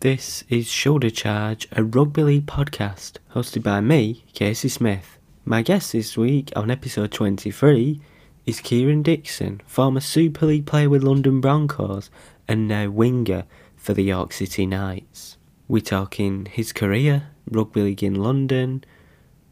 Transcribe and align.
This 0.00 0.44
is 0.48 0.66
Shoulder 0.66 1.10
Charge, 1.10 1.68
a 1.72 1.84
rugby 1.84 2.22
league 2.22 2.46
podcast 2.46 3.18
hosted 3.34 3.62
by 3.62 3.82
me, 3.82 4.24
Casey 4.32 4.70
Smith. 4.70 5.18
My 5.44 5.60
guest 5.60 5.92
this 5.92 6.16
week 6.16 6.50
on 6.56 6.70
episode 6.70 7.12
23 7.12 8.00
is 8.46 8.60
Kieran 8.60 9.02
Dixon, 9.02 9.60
former 9.66 10.00
Super 10.00 10.46
League 10.46 10.64
player 10.64 10.88
with 10.88 11.02
London 11.02 11.42
Broncos 11.42 12.08
and 12.48 12.66
now 12.66 12.88
winger 12.88 13.44
for 13.76 13.92
the 13.92 14.04
York 14.04 14.32
City 14.32 14.64
Knights. 14.64 15.36
We're 15.68 15.82
talking 15.82 16.46
his 16.46 16.72
career, 16.72 17.26
rugby 17.50 17.82
league 17.82 18.02
in 18.02 18.14
London, 18.14 18.84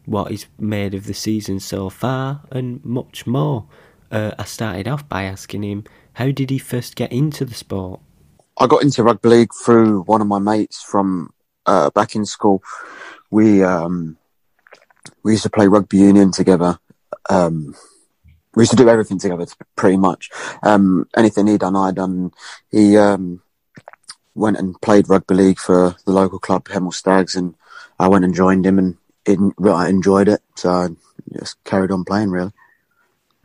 what 0.07 0.30
he's 0.30 0.46
made 0.59 0.95
of 0.95 1.05
the 1.05 1.12
season 1.12 1.61
so 1.61 1.91
far, 1.91 2.41
and 2.51 2.83
much 2.83 3.27
more. 3.27 3.67
Uh, 4.11 4.30
I 4.39 4.45
started 4.45 4.89
off 4.89 5.07
by 5.11 5.25
asking 5.25 5.62
him, 5.62 5.85
how 6.15 6.30
did 6.30 6.49
he 6.49 6.57
first 6.57 6.96
get 6.96 7.12
into 7.12 7.44
the 7.44 7.53
sport? 7.53 8.00
I 8.61 8.67
got 8.67 8.82
into 8.82 9.04
rugby 9.04 9.29
league 9.29 9.50
through 9.64 10.03
one 10.03 10.21
of 10.21 10.26
my 10.26 10.40
mates 10.40 10.82
from 10.82 11.30
uh, 11.66 11.90
back 11.90 12.16
in 12.16 12.25
school. 12.25 12.62
We 13.30 13.62
um, 13.62 14.16
we 15.22 15.32
used 15.32 15.44
to 15.44 15.50
play 15.50 15.68
rugby 15.68 15.99
union 15.99 16.32
together. 16.32 16.79
Um, 17.30 17.75
we 18.54 18.63
used 18.63 18.72
to 18.72 18.76
do 18.76 18.89
everything 18.89 19.18
together, 19.18 19.46
pretty 19.76 19.96
much. 19.96 20.30
Um, 20.63 21.07
anything 21.16 21.46
he 21.46 21.58
done, 21.58 21.76
I 21.76 21.93
done. 21.93 22.32
He 22.71 22.96
um, 22.96 23.43
went 24.35 24.57
and 24.57 24.80
played 24.80 25.08
rugby 25.08 25.35
league 25.35 25.58
for 25.58 25.94
the 26.04 26.13
local 26.13 26.40
club, 26.40 26.64
Hemel 26.64 26.93
Stags, 26.93 27.36
and 27.36 27.54
I 28.00 28.08
went 28.08 28.25
and 28.25 28.35
joined 28.35 28.66
him, 28.66 28.79
and 28.79 28.96
it, 29.25 29.38
I 29.64 29.88
enjoyed 29.88 30.29
it. 30.29 30.40
So 30.57 30.71
I 30.71 30.88
just 31.38 31.63
carried 31.63 31.93
on 31.93 32.05
playing, 32.05 32.30
really. 32.30 32.52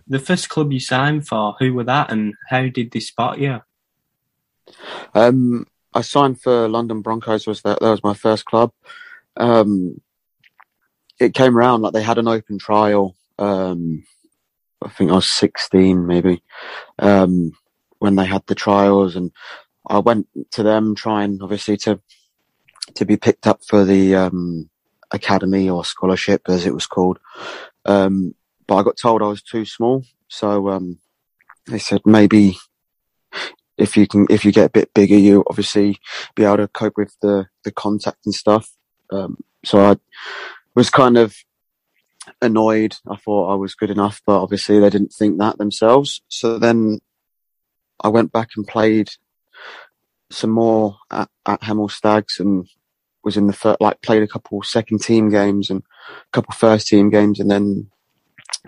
The 0.08 0.20
first 0.20 0.50
club 0.50 0.72
you 0.72 0.80
signed 0.80 1.28
for, 1.28 1.56
who 1.60 1.74
were 1.74 1.84
that, 1.84 2.12
and 2.12 2.34
how 2.50 2.68
did 2.68 2.92
they 2.92 3.00
spot 3.00 3.38
you? 3.38 3.62
Um, 5.14 5.68
I 5.94 6.02
signed 6.02 6.42
for 6.42 6.68
London 6.68 7.02
Broncos. 7.02 7.48
Was 7.48 7.62
that 7.62 7.80
that 7.80 7.90
was 7.90 8.04
my 8.04 8.14
first 8.14 8.46
club? 8.46 8.72
Um, 9.38 10.02
it 11.20 11.34
came 11.34 11.58
around 11.58 11.82
like 11.82 11.94
they 11.94 12.02
had 12.02 12.18
an 12.18 12.28
open 12.28 12.58
trial. 12.58 13.16
Um, 13.38 14.04
I 14.82 14.90
think 14.90 15.12
I 15.12 15.16
was 15.16 15.32
sixteen, 15.32 16.06
maybe, 16.08 16.44
um, 17.00 17.54
when 18.00 18.16
they 18.16 18.26
had 18.26 18.46
the 18.48 18.56
trials, 18.56 19.16
and 19.16 19.32
I 19.88 20.00
went 20.00 20.28
to 20.52 20.64
them 20.64 20.96
trying, 20.96 21.40
obviously, 21.42 21.78
to 21.78 22.02
to 22.96 23.06
be 23.06 23.18
picked 23.18 23.48
up 23.48 23.64
for 23.64 23.86
the 23.86 24.16
um, 24.16 24.70
academy 25.12 25.70
or 25.70 25.86
scholarship, 25.86 26.42
as 26.50 26.66
it 26.66 26.74
was 26.74 26.86
called. 26.86 27.20
Um, 27.86 28.36
but 28.68 28.76
I 28.76 28.84
got 28.84 28.98
told 28.98 29.22
I 29.22 29.28
was 29.28 29.42
too 29.42 29.66
small, 29.66 30.04
so 30.28 30.70
um, 30.70 31.00
they 31.68 31.80
said 31.80 32.02
maybe 32.06 32.58
if 33.78 33.98
you 33.98 34.08
can 34.08 34.28
if 34.30 34.46
you 34.46 34.52
get 34.52 34.68
a 34.68 34.78
bit 34.78 34.94
bigger 34.94 35.18
you 35.18 35.44
obviously 35.50 35.98
be 36.36 36.44
able 36.44 36.58
to 36.58 36.68
cope 36.68 36.98
with 36.98 37.16
the 37.22 37.48
the 37.64 37.72
contact 37.72 38.26
and 38.26 38.34
stuff. 38.34 38.70
Um, 39.12 39.38
so 39.64 39.80
i 39.80 39.96
was 40.76 40.90
kind 40.90 41.18
of 41.18 41.36
annoyed. 42.42 42.96
I 43.10 43.16
thought 43.16 43.52
i 43.52 43.56
was 43.56 43.76
good 43.76 43.90
enough 43.90 44.22
but 44.26 44.42
obviously 44.42 44.80
they 44.80 44.90
didn't 44.90 45.14
think 45.14 45.40
that 45.40 45.58
themselves. 45.58 46.22
So 46.28 46.60
then 46.60 47.00
i 48.02 48.08
went 48.08 48.32
back 48.32 48.50
and 48.56 48.68
played 48.68 49.10
some 50.30 50.50
more 50.50 50.98
at, 51.12 51.30
at 51.46 51.62
hemel 51.62 51.92
stags 51.92 52.40
and 52.40 52.68
was 53.24 53.38
in 53.38 53.48
the 53.48 53.54
first, 53.54 53.80
like 53.80 54.02
played 54.02 54.24
a 54.24 54.28
couple 54.28 54.62
second 54.64 55.00
team 55.00 55.30
games 55.30 55.70
and 55.70 55.82
a 55.82 56.32
couple 56.32 56.54
first 56.54 56.88
team 56.88 57.10
games. 57.10 57.40
And 57.40 57.50
then 57.50 57.90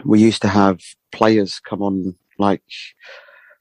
we 0.03 0.20
used 0.20 0.42
to 0.44 0.48
have 0.48 0.80
players 1.11 1.59
come 1.59 1.81
on 1.81 2.16
like 2.38 2.64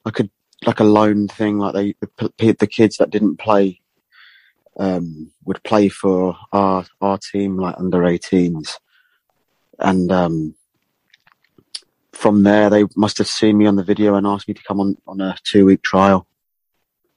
I 0.04 0.10
could 0.10 0.30
like 0.66 0.80
a 0.80 0.84
loan 0.84 1.28
thing. 1.28 1.58
Like 1.58 1.74
they, 1.74 1.94
the, 2.18 2.52
the 2.58 2.66
kids 2.66 2.96
that 2.96 3.10
didn't 3.10 3.38
play, 3.38 3.80
um, 4.78 5.32
would 5.44 5.62
play 5.62 5.88
for 5.88 6.36
our, 6.52 6.84
our 7.00 7.18
team, 7.18 7.56
like 7.58 7.76
under 7.78 7.98
18s. 7.98 8.78
And, 9.78 10.10
um, 10.12 10.54
from 12.12 12.44
there, 12.44 12.70
they 12.70 12.84
must 12.96 13.18
have 13.18 13.26
seen 13.26 13.58
me 13.58 13.66
on 13.66 13.76
the 13.76 13.82
video 13.82 14.14
and 14.14 14.26
asked 14.26 14.48
me 14.48 14.54
to 14.54 14.62
come 14.62 14.80
on, 14.80 14.96
on 15.06 15.20
a 15.20 15.36
two 15.44 15.66
week 15.66 15.82
trial. 15.82 16.26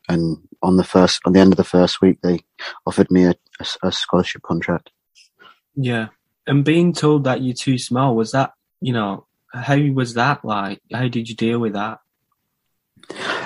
And 0.10 0.38
on 0.62 0.78
the 0.78 0.84
first, 0.84 1.22
on 1.26 1.34
the 1.34 1.40
end 1.40 1.54
of 1.54 1.58
the 1.58 1.64
first 1.64 2.02
week, 2.02 2.20
they 2.22 2.42
offered 2.86 3.12
me 3.12 3.26
a, 3.26 3.36
a, 3.60 3.88
a 3.88 3.92
scholarship 3.92 4.42
contract. 4.42 4.90
Yeah. 5.76 6.08
And 6.48 6.64
being 6.64 6.94
told 6.94 7.26
that 7.26 7.42
you're 7.42 7.54
too 7.54 7.78
small, 7.78 8.16
was 8.16 8.32
that, 8.32 8.54
you 8.82 8.94
know, 8.94 9.28
how 9.54 9.78
was 9.78 10.16
that 10.16 10.44
like? 10.44 10.82
How 10.92 11.08
did 11.08 11.30
you 11.30 11.36
deal 11.36 11.60
with 11.60 11.74
that? 11.74 12.00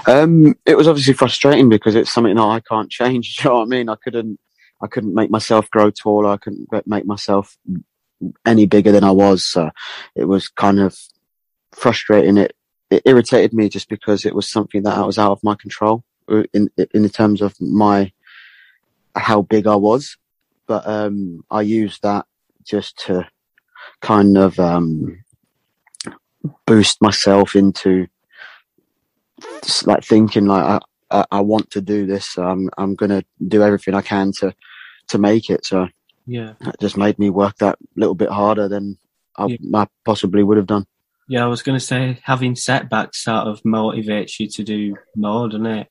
Um, 0.07 0.55
it 0.65 0.75
was 0.75 0.87
obviously 0.87 1.13
frustrating 1.13 1.69
because 1.69 1.95
it's 1.95 2.11
something 2.11 2.35
that 2.35 2.41
I 2.41 2.59
can't 2.59 2.89
change. 2.89 3.39
You 3.43 3.49
know 3.49 3.59
what 3.59 3.63
I 3.63 3.65
mean? 3.65 3.89
I 3.89 3.95
couldn't, 3.95 4.39
I 4.81 4.87
couldn't 4.87 5.13
make 5.13 5.29
myself 5.29 5.69
grow 5.69 5.91
taller. 5.91 6.29
I 6.29 6.37
couldn't 6.37 6.69
make 6.87 7.05
myself 7.05 7.57
any 8.45 8.65
bigger 8.65 8.91
than 8.91 9.03
I 9.03 9.11
was. 9.11 9.45
So 9.45 9.71
it 10.15 10.25
was 10.25 10.47
kind 10.47 10.79
of 10.79 10.97
frustrating. 11.71 12.37
It, 12.37 12.55
it 12.89 13.03
irritated 13.05 13.53
me 13.53 13.69
just 13.69 13.89
because 13.89 14.25
it 14.25 14.35
was 14.35 14.49
something 14.49 14.83
that 14.83 14.97
I 14.97 15.05
was 15.05 15.17
out 15.17 15.31
of 15.31 15.43
my 15.43 15.55
control 15.55 16.03
uh, 16.29 16.43
in, 16.53 16.69
in 16.93 17.03
the 17.03 17.09
terms 17.09 17.41
of 17.41 17.59
my, 17.59 18.11
how 19.15 19.41
big 19.41 19.67
I 19.67 19.75
was. 19.75 20.17
But, 20.67 20.87
um, 20.87 21.43
I 21.49 21.61
used 21.61 22.03
that 22.03 22.25
just 22.63 22.97
to 23.05 23.27
kind 24.01 24.37
of, 24.37 24.59
um, 24.59 25.23
boost 26.65 27.01
myself 27.01 27.55
into, 27.55 28.07
like 29.85 30.03
thinking 30.03 30.45
like 30.45 30.81
I, 31.09 31.25
I 31.31 31.41
want 31.41 31.71
to 31.71 31.81
do 31.81 32.05
this. 32.05 32.27
So 32.27 32.43
I'm 32.43 32.69
I'm 32.77 32.95
gonna 32.95 33.23
do 33.45 33.63
everything 33.63 33.93
I 33.93 34.01
can 34.01 34.31
to 34.39 34.53
to 35.09 35.17
make 35.17 35.49
it. 35.49 35.65
So 35.65 35.87
yeah, 36.25 36.53
it 36.61 36.75
just 36.79 36.97
made 36.97 37.19
me 37.19 37.29
work 37.29 37.57
that 37.57 37.77
little 37.95 38.15
bit 38.15 38.29
harder 38.29 38.67
than 38.67 38.97
I, 39.37 39.45
yeah. 39.47 39.81
I 39.81 39.87
possibly 40.05 40.43
would 40.43 40.57
have 40.57 40.67
done. 40.67 40.85
Yeah, 41.27 41.43
I 41.43 41.47
was 41.47 41.63
to 41.63 41.79
say 41.79 42.19
having 42.23 42.55
setbacks 42.55 43.23
sort 43.23 43.47
of 43.47 43.61
motivates 43.63 44.39
you 44.39 44.47
to 44.49 44.63
do 44.63 44.95
more, 45.15 45.47
doesn't 45.47 45.65
it? 45.65 45.87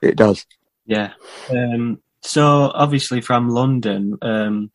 It 0.00 0.16
does. 0.16 0.46
Yeah. 0.86 1.12
Um, 1.50 2.00
so 2.22 2.70
obviously 2.74 3.20
from 3.20 3.48
London, 3.48 4.18
um, 4.22 4.70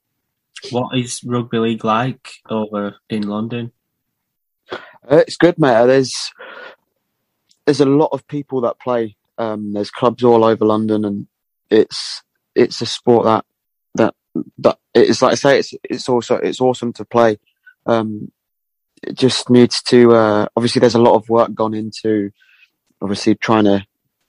what 0.71 0.97
is 0.97 1.23
rugby 1.23 1.59
league 1.59 1.85
like 1.85 2.31
over 2.49 2.95
in 3.09 3.23
London? 3.23 3.71
Uh, 4.71 5.23
it's 5.25 5.37
good, 5.37 5.57
mate. 5.57 5.85
There's 5.85 6.33
there's 7.67 7.81
a 7.81 7.85
lot 7.85 8.09
of 8.13 8.25
people 8.27 8.61
that 8.61 8.79
play. 8.79 9.17
Um, 9.37 9.73
there's 9.73 9.91
clubs 9.91 10.23
all 10.23 10.45
over 10.45 10.65
London, 10.65 11.03
and 11.03 11.27
it's 11.69 12.23
it's 12.55 12.81
a 12.81 12.85
sport 12.85 13.25
that 13.25 13.45
that 13.95 14.15
that 14.59 14.79
it's 14.95 15.21
like 15.21 15.33
I 15.33 15.35
say, 15.35 15.59
it's 15.59 15.73
it's 15.83 16.09
also 16.09 16.37
it's 16.37 16.61
awesome 16.61 16.93
to 16.93 17.05
play. 17.05 17.37
Um, 17.85 18.31
it 19.03 19.15
just 19.15 19.49
needs 19.49 19.83
to 19.83 20.13
uh, 20.13 20.47
obviously 20.55 20.79
there's 20.79 20.95
a 20.95 21.01
lot 21.01 21.15
of 21.15 21.27
work 21.27 21.53
gone 21.53 21.73
into 21.73 22.31
obviously 23.01 23.35
trying 23.35 23.65
to 23.65 23.85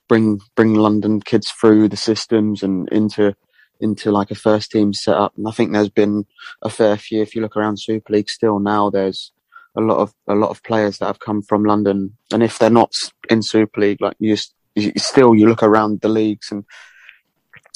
bring 0.09 0.41
bring 0.57 0.75
London 0.75 1.21
kids 1.21 1.53
through 1.53 1.89
the 1.89 1.97
systems 1.97 2.65
and 2.65 2.89
into 2.89 3.37
into 3.81 4.11
like 4.11 4.33
a 4.33 4.35
first 4.35 4.73
team 4.73 4.93
setup. 4.93 5.33
And 5.37 5.47
I 5.47 5.53
think 5.53 5.73
there's 5.73 5.89
been 5.89 6.27
a 6.61 6.69
fair 6.69 6.97
few. 6.97 7.23
If 7.23 7.37
you 7.37 7.43
look 7.43 7.57
around 7.57 7.79
Super 7.79 8.15
League, 8.15 8.29
still 8.29 8.59
now 8.59 8.91
there's 8.91 9.31
a 9.79 9.81
lot 9.81 9.99
of 9.99 10.13
a 10.27 10.35
lot 10.35 10.51
of 10.51 10.63
players 10.65 10.99
that 10.99 11.07
have 11.07 11.21
come 11.21 11.41
from 11.41 11.65
London, 11.65 12.17
and 12.33 12.43
if 12.43 12.59
they're 12.59 12.69
not 12.69 12.93
in 13.31 13.43
Super 13.43 13.81
League, 13.81 14.01
like 14.01 14.17
you, 14.19 14.37
you 14.75 14.93
still 14.97 15.35
you 15.35 15.49
look 15.49 15.63
around 15.63 16.01
the 16.01 16.09
leagues 16.09 16.51
and 16.51 16.65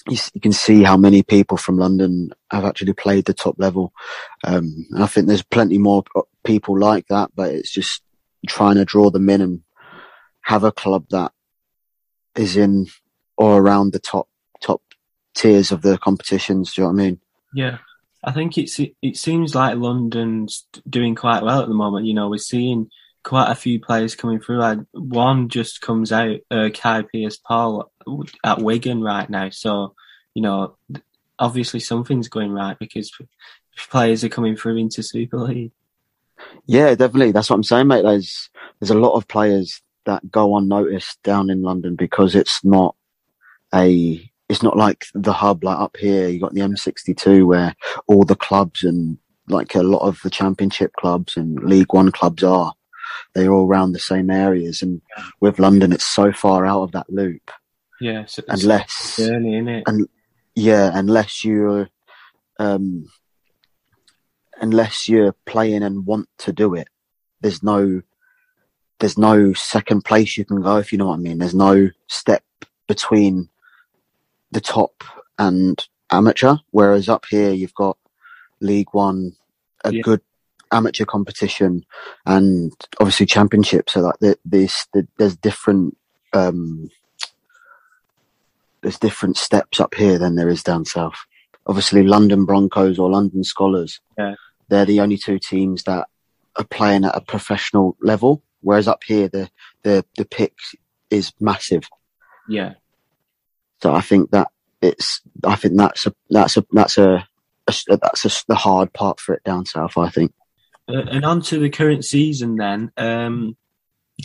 you, 0.09 0.19
you, 0.35 0.41
can 0.41 0.53
see 0.53 0.83
how 0.83 0.97
many 0.97 1.23
people 1.23 1.57
from 1.57 1.79
London 1.79 2.31
have 2.51 2.65
actually 2.65 2.93
played 2.93 3.25
the 3.25 3.33
top 3.33 3.55
level. 3.59 3.93
Um, 4.43 4.87
and 4.91 5.05
I 5.05 5.07
think 5.07 5.29
there's 5.29 5.45
plenty 5.45 5.79
more 5.79 6.03
people 6.43 6.77
like 6.77 7.07
that, 7.07 7.31
but 7.37 7.53
it's 7.53 7.71
just 7.71 8.03
trying 8.49 8.75
to 8.75 8.85
draw 8.85 9.11
them 9.11 9.31
in 9.31 9.41
and 9.41 9.61
have 10.41 10.65
a 10.65 10.73
club 10.73 11.07
that 11.11 11.31
is 12.35 12.57
in 12.57 12.89
or 13.37 13.61
around 13.61 13.93
the 13.93 14.01
top 14.01 14.29
top 14.61 14.83
tiers 15.35 15.71
of 15.71 15.83
the 15.83 15.99
competitions. 15.99 16.75
Do 16.75 16.83
you 16.83 16.89
know 16.89 16.95
what 16.95 17.01
I 17.01 17.05
mean? 17.05 17.21
Yeah. 17.55 17.79
I 18.25 18.33
think 18.33 18.57
it's 18.57 18.79
it 18.79 19.17
seems 19.17 19.55
like 19.55 19.77
London's 19.77 20.67
doing 20.89 21.15
quite 21.15 21.43
well 21.43 21.63
at 21.63 21.69
the 21.69 21.75
moment. 21.75 22.07
You 22.07 22.15
know, 22.15 22.29
we're 22.29 22.39
seeing 22.39 22.89
quite 23.25 23.51
a 23.51 23.57
few 23.57 23.81
players 23.81 24.15
coming 24.15 24.41
through. 24.41 24.59
Like 24.59 24.79
one 24.93 25.49
just 25.49 25.81
comes 25.81 26.13
out, 26.13 26.39
uh, 26.51 26.71
Kai 26.73 27.03
Pearce-Paul 27.03 27.91
at 28.45 28.63
Wigan 28.63 29.03
right 29.03 29.29
now. 29.29 29.51
So, 29.51 29.95
you 30.35 30.43
know, 30.43 30.77
obviously 31.39 31.81
something's 31.81 32.29
going 32.29 32.53
right 32.53 32.79
because 32.79 33.13
players 33.91 34.25
are 34.25 34.29
coming 34.29 34.57
through 34.57 34.77
into 34.77 35.03
Super 35.03 35.39
League. 35.39 35.73
Yeah, 36.67 36.95
definitely. 36.95 37.33
That's 37.33 37.51
what 37.51 37.57
I'm 37.57 37.65
saying, 37.65 37.87
mate. 37.89 38.03
There's 38.03 38.51
there's 38.81 38.91
a 38.91 38.99
lot 38.99 39.15
of 39.15 39.29
players 39.29 39.81
that 40.05 40.31
go 40.31 40.57
unnoticed 40.57 41.23
down 41.23 41.51
in 41.51 41.63
London 41.63 41.95
because 41.95 42.35
it's 42.35 42.65
not 42.65 42.97
a 43.73 44.31
it's 44.53 44.63
not 44.63 44.77
like 44.77 45.07
the 45.15 45.33
hub 45.33 45.65
like 45.65 45.79
up 45.79 45.97
here. 45.97 46.29
You 46.29 46.39
got 46.39 46.53
the 46.53 46.61
M62 46.61 47.47
where 47.47 47.75
all 48.07 48.23
the 48.23 48.37
clubs 48.37 48.85
and 48.85 49.17
like 49.49 49.75
a 49.75 49.83
lot 49.83 50.07
of 50.07 50.21
the 50.23 50.29
championship 50.29 50.93
clubs 50.93 51.39
and 51.39 51.59
League 51.65 51.95
One 51.95 52.13
clubs 52.13 52.45
are. 52.45 52.75
They're 53.35 53.51
all 53.51 53.67
around 53.67 53.93
the 53.93 53.99
same 53.99 54.31
areas, 54.31 54.83
and 54.83 55.01
with 55.41 55.59
London, 55.59 55.91
it's 55.91 56.07
so 56.07 56.33
far 56.33 56.67
out 56.67 56.83
of 56.83 56.93
that 56.93 57.09
loop. 57.09 57.51
Yeah, 57.99 58.27
so 58.27 58.43
and 58.47 58.63
less 58.65 59.17
journey, 59.17 59.57
it? 59.57 59.85
And 59.87 60.07
yeah, 60.55 60.91
unless 60.93 61.47
you're, 61.47 61.89
um, 62.59 63.09
unless 64.61 65.09
you're 65.09 65.35
playing 65.47 65.83
and 65.83 66.05
want 66.05 66.29
to 66.39 66.53
do 66.53 66.75
it, 66.75 66.89
there's 67.41 67.63
no, 67.63 68.03
there's 68.99 69.17
no 69.17 69.55
second 69.55 70.05
place 70.05 70.37
you 70.37 70.45
can 70.45 70.61
go. 70.61 70.77
If 70.77 70.93
you 70.93 70.99
know 70.99 71.07
what 71.07 71.15
I 71.15 71.23
mean, 71.23 71.39
there's 71.39 71.55
no 71.55 71.89
step 72.07 72.45
between 72.87 73.49
the 74.53 74.61
top 74.61 75.03
and 75.39 75.85
amateur. 76.11 76.57
Whereas 76.71 77.09
up 77.09 77.25
here, 77.29 77.51
you've 77.51 77.75
got 77.75 77.99
League 78.61 78.89
One, 78.93 79.33
a 79.85 79.93
Yeah. 79.93 80.03
good 80.03 80.21
amateur 80.71 81.05
competition, 81.05 81.85
and 82.25 82.73
obviously 83.01 83.27
championship. 83.27 83.91
So 83.91 84.01
like 84.01 84.19
the, 84.21 84.39
this, 84.45 84.87
the, 84.95 85.07
there's 85.19 85.37
different, 85.37 85.97
um, 86.33 86.89
there's 88.83 88.99
different 88.99 89.37
steps 89.37 89.81
up 89.81 89.95
here 89.95 90.19
than 90.19 90.35
there 90.37 90.49
is 90.49 90.63
down 90.63 90.85
south. 90.85 91.17
Obviously, 91.67 92.03
London 92.03 92.45
Broncos 92.45 92.99
or 92.99 93.11
London 93.11 93.43
Skolars, 93.43 94.01
Yeah. 94.19 94.35
they're 94.69 94.85
the 94.85 95.01
only 95.01 95.17
two 95.17 95.39
teams 95.39 95.85
that 95.85 96.09
are 96.57 96.65
playing 96.65 97.05
at 97.05 97.17
a 97.17 97.21
professional 97.21 97.97
level. 98.01 98.43
Whereas 98.61 98.87
up 98.89 99.03
here, 99.05 99.29
the 99.29 99.51
the 99.83 100.05
the 100.17 100.25
pick 100.25 100.55
is 101.11 101.33
massive. 101.41 101.85
Yeah. 102.49 102.75
So 103.83 103.93
I 103.93 104.01
think 104.01 104.31
that 104.31 104.49
it's, 104.81 105.21
I 105.45 105.57
think 105.57 105.77
that's 105.77 106.07
a, 106.07 106.15
that's 106.31 106.57
a, 106.57 106.65
that's 106.73 106.99
a, 106.99 107.27
a 107.67 107.97
that's 107.97 108.25
a, 108.25 108.45
the 108.47 108.55
hard 108.55 108.93
part 108.93 109.21
for 109.21 109.35
it 109.35 109.45
down 109.45 109.67
south. 109.67 109.99
I 109.99 110.09
think. 110.09 110.33
Uh, 110.89 111.03
and 111.11 111.25
on 111.25 111.43
to 111.43 111.59
the 111.59 111.71
current 111.71 112.05
season 112.05 112.57
then. 112.57 112.93
Um, 112.97 113.57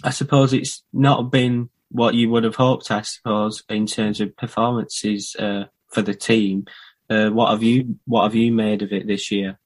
I 0.04 0.12
suppose 0.12 0.54
it's 0.54 0.84
not 0.94 1.32
been 1.32 1.70
what 1.90 2.14
you 2.14 2.30
would 2.30 2.44
have 2.44 2.56
hoped, 2.56 2.92
I 2.92 3.02
suppose, 3.02 3.64
in 3.70 3.86
terms 3.86 4.22
of 4.22 4.36
performances 4.36 5.36
uh, 5.40 5.66
for 5.88 6.02
the 6.02 6.14
team. 6.14 6.66
Uh, 7.10 7.30
what 7.30 7.52
have 7.52 7.64
you 7.64 7.98
What 8.06 8.24
have 8.24 8.36
you 8.36 8.52
made 8.52 8.82
of 8.82 8.92
it 8.92 9.08
this 9.08 9.32
year? 9.32 9.58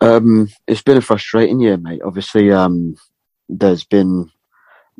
Um, 0.00 0.48
it's 0.66 0.82
been 0.82 0.96
a 0.96 1.02
frustrating 1.02 1.60
year, 1.60 1.76
mate. 1.76 2.02
Obviously, 2.04 2.50
um, 2.50 2.96
there's 3.48 3.84
been 3.84 4.30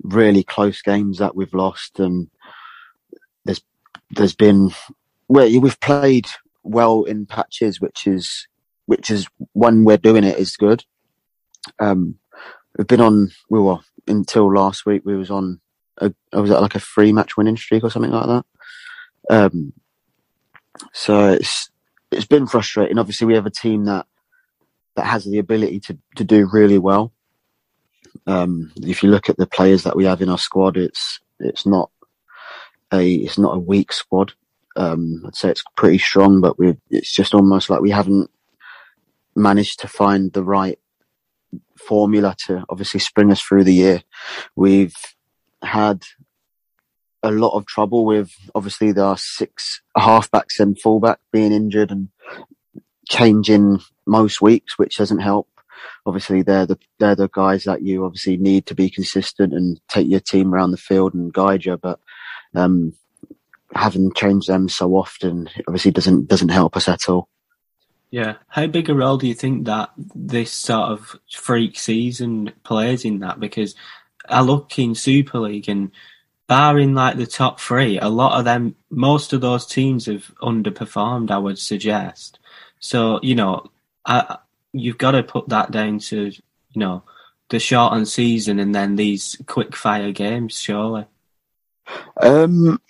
really 0.03 0.45
close 0.45 0.81
games 0.83 1.19
that 1.19 1.35
we've 1.35 1.55
lost, 1.55 1.99
and 1.99 2.31
there's 4.13 4.35
been 4.35 4.71
well, 5.29 5.49
we've 5.61 5.81
played 5.81 6.27
well 6.63 7.05
in 7.05 7.27
patches, 7.27 7.81
which 7.81 8.07
is 8.07 8.47
which 8.87 9.11
is 9.11 9.27
when 9.53 9.85
we're 9.85 9.97
doing 9.97 10.25
it 10.25 10.39
is 10.39 10.57
good. 10.57 10.85
Um, 11.79 12.17
we've 12.77 12.87
been 12.87 13.01
on 13.01 13.31
we 13.51 13.61
were 13.61 13.79
until 14.07 14.53
last 14.53 14.87
week. 14.87 15.03
We 15.05 15.17
was 15.17 15.31
on 15.31 15.61
a 15.99 16.13
I 16.33 16.41
was 16.41 16.51
at 16.51 16.61
like 16.61 16.75
a 16.75 16.81
three 16.81 17.13
match 17.13 17.37
winning 17.37 17.57
streak 17.57 17.85
or 17.85 17.91
something 17.91 18.13
like 18.13 18.27
that. 18.27 18.45
Um, 19.31 19.73
so 20.93 21.33
it's 21.33 21.71
it's 22.11 22.27
been 22.27 22.47
frustrating. 22.47 22.99
Obviously, 22.99 23.27
we 23.27 23.35
have 23.35 23.47
a 23.47 23.51
team 23.51 23.85
that 23.85 24.07
that 24.97 25.07
has 25.07 25.25
the 25.25 25.39
ability 25.39 25.81
to, 25.81 25.99
to 26.17 26.25
do 26.25 26.49
really 26.53 26.79
well. 26.79 27.13
Um, 28.27 28.71
if 28.77 29.03
you 29.03 29.11
look 29.11 29.31
at 29.31 29.39
the 29.39 29.47
players 29.47 29.85
that 29.85 29.97
we 29.97 30.05
have 30.05 30.21
in 30.21 30.29
our 30.29 30.39
squad, 30.39 30.77
it's 30.77 31.21
it's 31.41 31.67
not 31.67 31.91
a 32.93 33.15
it's 33.15 33.39
not 33.39 33.57
a 33.57 33.61
weak 33.61 33.93
squad. 33.93 34.33
Um, 34.77 35.23
I'd 35.27 35.37
say 35.37 35.51
it's 35.51 35.65
pretty 35.77 35.99
strong, 35.99 36.41
but 36.41 36.59
we 36.59 36.77
it's 36.91 37.13
just 37.13 37.35
almost 37.35 37.71
like 37.71 37.81
we 37.81 37.91
haven't 37.91 38.31
managed 39.35 39.81
to 39.81 39.89
find 39.89 40.33
the 40.33 40.43
right 40.43 40.79
formula 41.77 42.35
to 42.47 42.65
obviously 42.69 43.01
spring 43.01 43.31
us 43.33 43.41
through 43.41 43.65
the 43.65 43.75
year. 43.75 44.03
We've 44.57 44.97
had 45.63 46.05
a 47.23 47.31
lot 47.31 47.57
of 47.57 47.67
trouble 47.67 48.05
with 48.05 48.33
obviously 48.55 48.93
are 48.99 49.17
six 49.17 49.81
halfbacks 49.97 50.59
and 50.59 50.81
fullback 50.81 51.21
being 51.33 51.53
injured 51.53 51.91
and 51.91 52.09
changing 53.09 53.81
most 54.07 54.41
weeks, 54.41 54.79
which 54.79 54.97
doesn't 54.97 55.21
help. 55.21 55.49
Obviously, 56.07 56.43
they're 56.43 56.67
the 56.67 56.79
they're 56.99 57.15
the 57.15 57.29
guys 57.29 57.65
that 57.65 57.83
you 57.83 58.05
obviously 58.05 58.37
need 58.37 58.67
to 58.67 58.75
be 58.75 58.91
consistent 58.91 59.53
and 59.53 59.81
take 59.89 60.09
your 60.09 60.21
team 60.21 60.53
around 60.53 60.71
the 60.71 60.77
field 60.77 61.15
and 61.15 61.33
guide 61.33 61.65
you. 61.65 61.77
But 61.77 61.99
um, 62.55 62.95
having 63.75 64.13
changed 64.13 64.49
them 64.49 64.69
so 64.69 64.95
often 64.95 65.49
obviously 65.67 65.91
doesn't 65.91 66.29
doesn't 66.29 66.51
help 66.51 66.77
us 66.77 66.89
at 66.89 67.09
all. 67.09 67.29
Yeah. 68.11 68.35
How 68.49 68.67
big 68.67 68.91
a 68.91 68.95
role 68.95 69.17
do 69.17 69.27
you 69.27 69.35
think 69.35 69.65
that 69.65 69.91
this 69.97 70.53
sort 70.53 70.91
of 70.91 71.17
freak 71.31 71.79
season 71.79 72.53
plays 72.63 73.07
in 73.07 73.21
that? 73.21 73.41
Because 73.41 73.75
I 74.29 74.43
look 74.43 74.79
in 74.79 74.95
Super 74.95 75.39
League 75.39 75.69
and 75.69 75.91
barring 76.47 76.93
like 76.93 77.17
the 77.17 77.27
top 77.27 77.59
three, 77.59 77.99
a 77.99 78.09
lot 78.09 78.39
of 78.39 78.45
them, 78.45 78.77
most 78.91 79.33
of 79.33 79.41
those 79.41 79.65
teams 79.65 80.05
have 80.07 80.31
underperformed, 80.43 81.31
I 81.31 81.39
would 81.39 81.59
suggest. 81.59 82.39
So, 82.81 83.19
you 83.23 83.35
know, 83.35 83.71
I, 84.05 84.37
you've 84.75 84.99
got 84.99 85.13
to 85.13 85.23
put 85.23 85.49
that 85.49 85.71
down 85.71 85.99
to, 86.01 86.27
you 86.27 86.43
know, 86.75 87.05
the 87.49 87.59
shortened 87.59 88.09
season 88.09 88.59
and 88.59 88.75
then 88.75 88.97
these 88.97 89.41
quick 89.47 89.75
fire 89.75 90.13
games, 90.13 90.59
surely. 90.59 91.07
Um, 92.21 92.81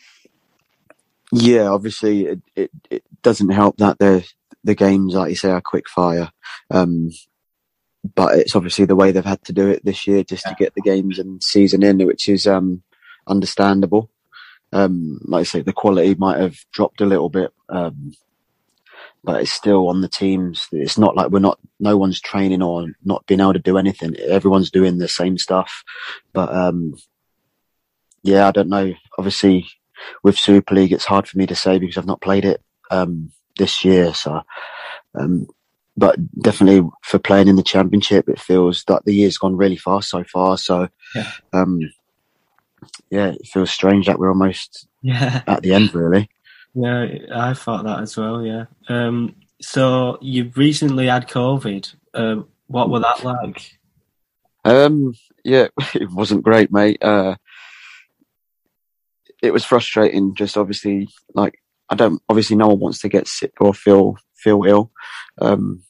yeah, 1.32 1.68
obviously 1.68 2.26
it, 2.26 2.40
it, 2.54 2.70
it 2.90 3.02
doesn't 3.22 3.50
help 3.50 3.78
that 3.78 3.98
the 3.98 4.26
the 4.64 4.74
games, 4.74 5.14
like 5.14 5.30
you 5.30 5.36
say, 5.36 5.50
are 5.50 5.60
quick 5.60 5.88
fire. 5.88 6.30
Um, 6.70 7.10
but 8.14 8.38
it's 8.38 8.56
obviously 8.56 8.84
the 8.84 8.96
way 8.96 9.12
they've 9.12 9.24
had 9.24 9.42
to 9.44 9.52
do 9.52 9.68
it 9.68 9.84
this 9.84 10.06
year 10.06 10.24
just 10.24 10.44
to 10.44 10.56
get 10.58 10.74
the 10.74 10.82
games 10.82 11.18
and 11.18 11.42
season 11.42 11.82
in, 11.82 12.04
which 12.06 12.28
is 12.28 12.46
um, 12.46 12.82
understandable. 13.26 14.10
Um, 14.72 15.20
like 15.24 15.40
I 15.40 15.44
say, 15.44 15.62
the 15.62 15.72
quality 15.72 16.14
might 16.14 16.40
have 16.40 16.56
dropped 16.72 17.00
a 17.00 17.06
little 17.06 17.28
bit, 17.28 17.52
um, 17.68 18.14
but 19.22 19.42
it's 19.42 19.52
still 19.52 19.88
on 19.88 20.00
the 20.00 20.08
teams. 20.08 20.66
It's 20.72 20.98
not 20.98 21.14
like 21.14 21.30
we're 21.30 21.38
not, 21.38 21.60
no 21.78 21.96
one's 21.96 22.20
training 22.20 22.62
or 22.62 22.86
not 23.04 23.26
being 23.26 23.40
able 23.40 23.52
to 23.52 23.58
do 23.58 23.78
anything. 23.78 24.16
Everyone's 24.16 24.70
doing 24.70 24.98
the 24.98 25.08
same 25.08 25.38
stuff. 25.38 25.84
But 26.32 26.52
um, 26.52 26.94
yeah, 28.22 28.46
I 28.48 28.50
don't 28.50 28.68
know. 28.68 28.92
Obviously, 29.18 29.68
with 30.22 30.38
Super 30.38 30.74
League, 30.74 30.92
it's 30.92 31.04
hard 31.04 31.28
for 31.28 31.38
me 31.38 31.46
to 31.46 31.54
say 31.54 31.78
because 31.78 31.96
I've 31.96 32.06
not 32.06 32.20
played 32.20 32.44
it 32.44 32.62
um, 32.90 33.30
this 33.58 33.84
year. 33.84 34.14
So, 34.14 34.42
um, 35.14 35.46
but 35.96 36.16
definitely 36.40 36.88
for 37.02 37.18
playing 37.18 37.48
in 37.48 37.56
the 37.56 37.62
championship, 37.62 38.28
it 38.28 38.40
feels 38.40 38.84
that 38.84 39.04
the 39.04 39.14
year's 39.14 39.38
gone 39.38 39.56
really 39.56 39.76
fast 39.76 40.08
so 40.10 40.24
far. 40.24 40.56
So, 40.58 40.88
Yeah. 41.14 41.30
um, 41.52 41.80
yeah, 43.10 43.26
it 43.28 43.46
feels 43.46 43.70
strange 43.70 44.06
that 44.06 44.18
we're 44.18 44.30
almost 44.30 44.88
Yeah. 45.02 45.42
at 45.46 45.62
the 45.62 45.74
end, 45.74 45.94
really. 45.94 46.28
Yeah, 46.74 47.06
I 47.34 47.52
thought 47.54 47.84
that 47.84 48.00
as 48.00 48.16
well. 48.16 48.44
Yeah. 48.44 48.64
Um. 48.88 49.34
So 49.60 50.18
you've 50.20 50.56
recently 50.56 51.06
had 51.06 51.28
COVID. 51.28 51.94
Uh, 52.14 52.36
what 52.66 52.88
was 52.88 53.02
that 53.02 53.22
like? 53.22 53.78
Um, 54.64 55.12
yeah, 55.44 55.68
it 55.94 56.10
wasn't 56.10 56.42
great, 56.44 56.72
mate. 56.72 56.98
Uh, 57.02 57.36
it 59.42 59.52
was 59.52 59.64
frustrating. 59.64 60.34
Just 60.34 60.56
obviously, 60.56 61.08
like 61.34 61.60
I 61.90 61.94
don't. 61.94 62.22
Obviously, 62.28 62.56
no 62.56 62.68
one 62.68 62.80
wants 62.80 63.00
to 63.00 63.08
get 63.08 63.28
sick 63.28 63.52
or 63.60 63.74
feel 63.74 64.16
feel 64.34 64.64
ill. 64.64 64.90
Um, 65.40 65.82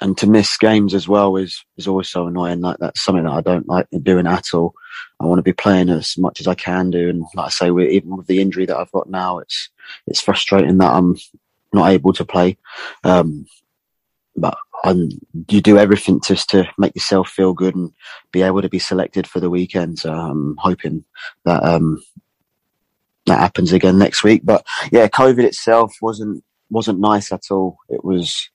and 0.00 0.16
to 0.18 0.26
miss 0.26 0.58
games 0.58 0.94
as 0.94 1.08
well 1.08 1.36
is 1.36 1.64
is 1.76 1.88
always 1.88 2.08
so 2.08 2.26
annoying. 2.26 2.60
Like 2.60 2.78
that's 2.78 3.02
something 3.02 3.24
that 3.24 3.32
I 3.32 3.40
don't 3.40 3.68
like 3.68 3.86
doing 4.02 4.26
at 4.26 4.52
all. 4.52 4.74
I 5.20 5.24
want 5.24 5.38
to 5.38 5.42
be 5.42 5.52
playing 5.52 5.88
as 5.88 6.18
much 6.18 6.40
as 6.40 6.46
I 6.46 6.54
can 6.54 6.90
do, 6.90 7.08
and 7.08 7.24
like 7.34 7.46
I 7.46 7.50
say, 7.50 7.70
with, 7.70 7.88
even 7.90 8.16
with 8.16 8.26
the 8.26 8.40
injury 8.40 8.66
that 8.66 8.76
I've 8.76 8.92
got 8.92 9.08
now, 9.08 9.38
it's 9.38 9.70
it's 10.06 10.20
frustrating 10.20 10.78
that 10.78 10.92
I'm 10.92 11.16
not 11.72 11.90
able 11.90 12.12
to 12.14 12.24
play. 12.24 12.58
Um, 13.04 13.46
but 14.36 14.56
um, 14.84 15.08
you 15.48 15.60
do 15.60 15.78
everything 15.78 16.20
just 16.20 16.50
to 16.50 16.68
make 16.78 16.94
yourself 16.94 17.28
feel 17.28 17.52
good 17.54 17.74
and 17.74 17.92
be 18.32 18.42
able 18.42 18.62
to 18.62 18.68
be 18.68 18.78
selected 18.78 19.26
for 19.26 19.40
the 19.40 19.50
weekend. 19.50 19.98
So 19.98 20.12
I'm 20.12 20.56
hoping 20.58 21.04
that 21.44 21.62
um, 21.64 22.02
that 23.26 23.40
happens 23.40 23.72
again 23.72 23.98
next 23.98 24.22
week. 24.22 24.42
But 24.44 24.64
yeah, 24.92 25.08
COVID 25.08 25.44
itself 25.44 25.94
wasn't 26.00 26.44
wasn't 26.70 27.00
nice 27.00 27.32
at 27.32 27.44
all. 27.50 27.78
It 27.88 28.04
was 28.04 28.50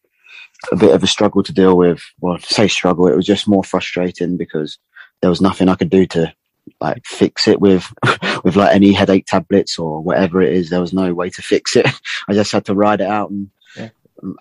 a 0.72 0.76
bit 0.76 0.94
of 0.94 1.04
a 1.04 1.08
struggle 1.08 1.44
to 1.44 1.54
deal 1.54 1.76
with. 1.76 2.02
Well, 2.20 2.38
say 2.40 2.68
struggle, 2.68 3.08
it 3.08 3.16
was 3.16 3.26
just 3.26 3.48
more 3.48 3.64
frustrating 3.64 4.38
because 4.38 4.78
there 5.22 5.30
was 5.30 5.42
nothing 5.42 5.70
I 5.70 5.76
could 5.76 5.90
do 5.90 6.06
to 6.08 6.34
like 6.80 7.04
fix 7.06 7.48
it 7.48 7.60
with 7.60 7.92
with 8.44 8.56
like 8.56 8.74
any 8.74 8.94
headache 8.94 9.26
tablets 9.26 9.78
or 9.80 10.02
whatever 10.02 10.42
it 10.42 10.54
is. 10.54 10.70
There 10.70 10.82
was 10.82 10.94
no 10.94 11.14
way 11.14 11.30
to 11.32 11.42
fix 11.42 11.76
it. 11.76 11.88
I 12.30 12.34
just 12.34 12.52
had 12.52 12.66
to 12.66 12.76
ride 12.76 13.02
it 13.02 13.08
out 13.08 13.32
and 13.32 13.50
Yeah. 13.76 13.90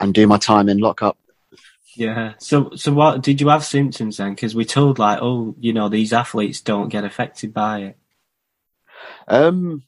and 0.01 0.15
do 0.15 0.27
my 0.27 0.39
time 0.39 0.69
in 0.69 0.79
lockup. 0.79 1.17
Yeah. 2.01 2.33
So, 2.39 2.71
so 2.77 2.95
what 2.95 3.23
did 3.23 3.43
you 3.43 3.49
have 3.49 3.63
symptoms 3.63 4.17
then? 4.17 4.31
Because 4.35 4.55
we 4.55 4.65
told 4.65 4.99
like, 4.99 5.19
oh, 5.21 5.55
you 5.61 5.75
know, 5.75 5.91
these 5.91 6.15
athletes 6.15 6.63
don't 6.63 6.89
get 6.89 7.05
affected 7.05 7.53
by 7.53 7.81
it. 7.81 7.99
Um, 9.29 9.83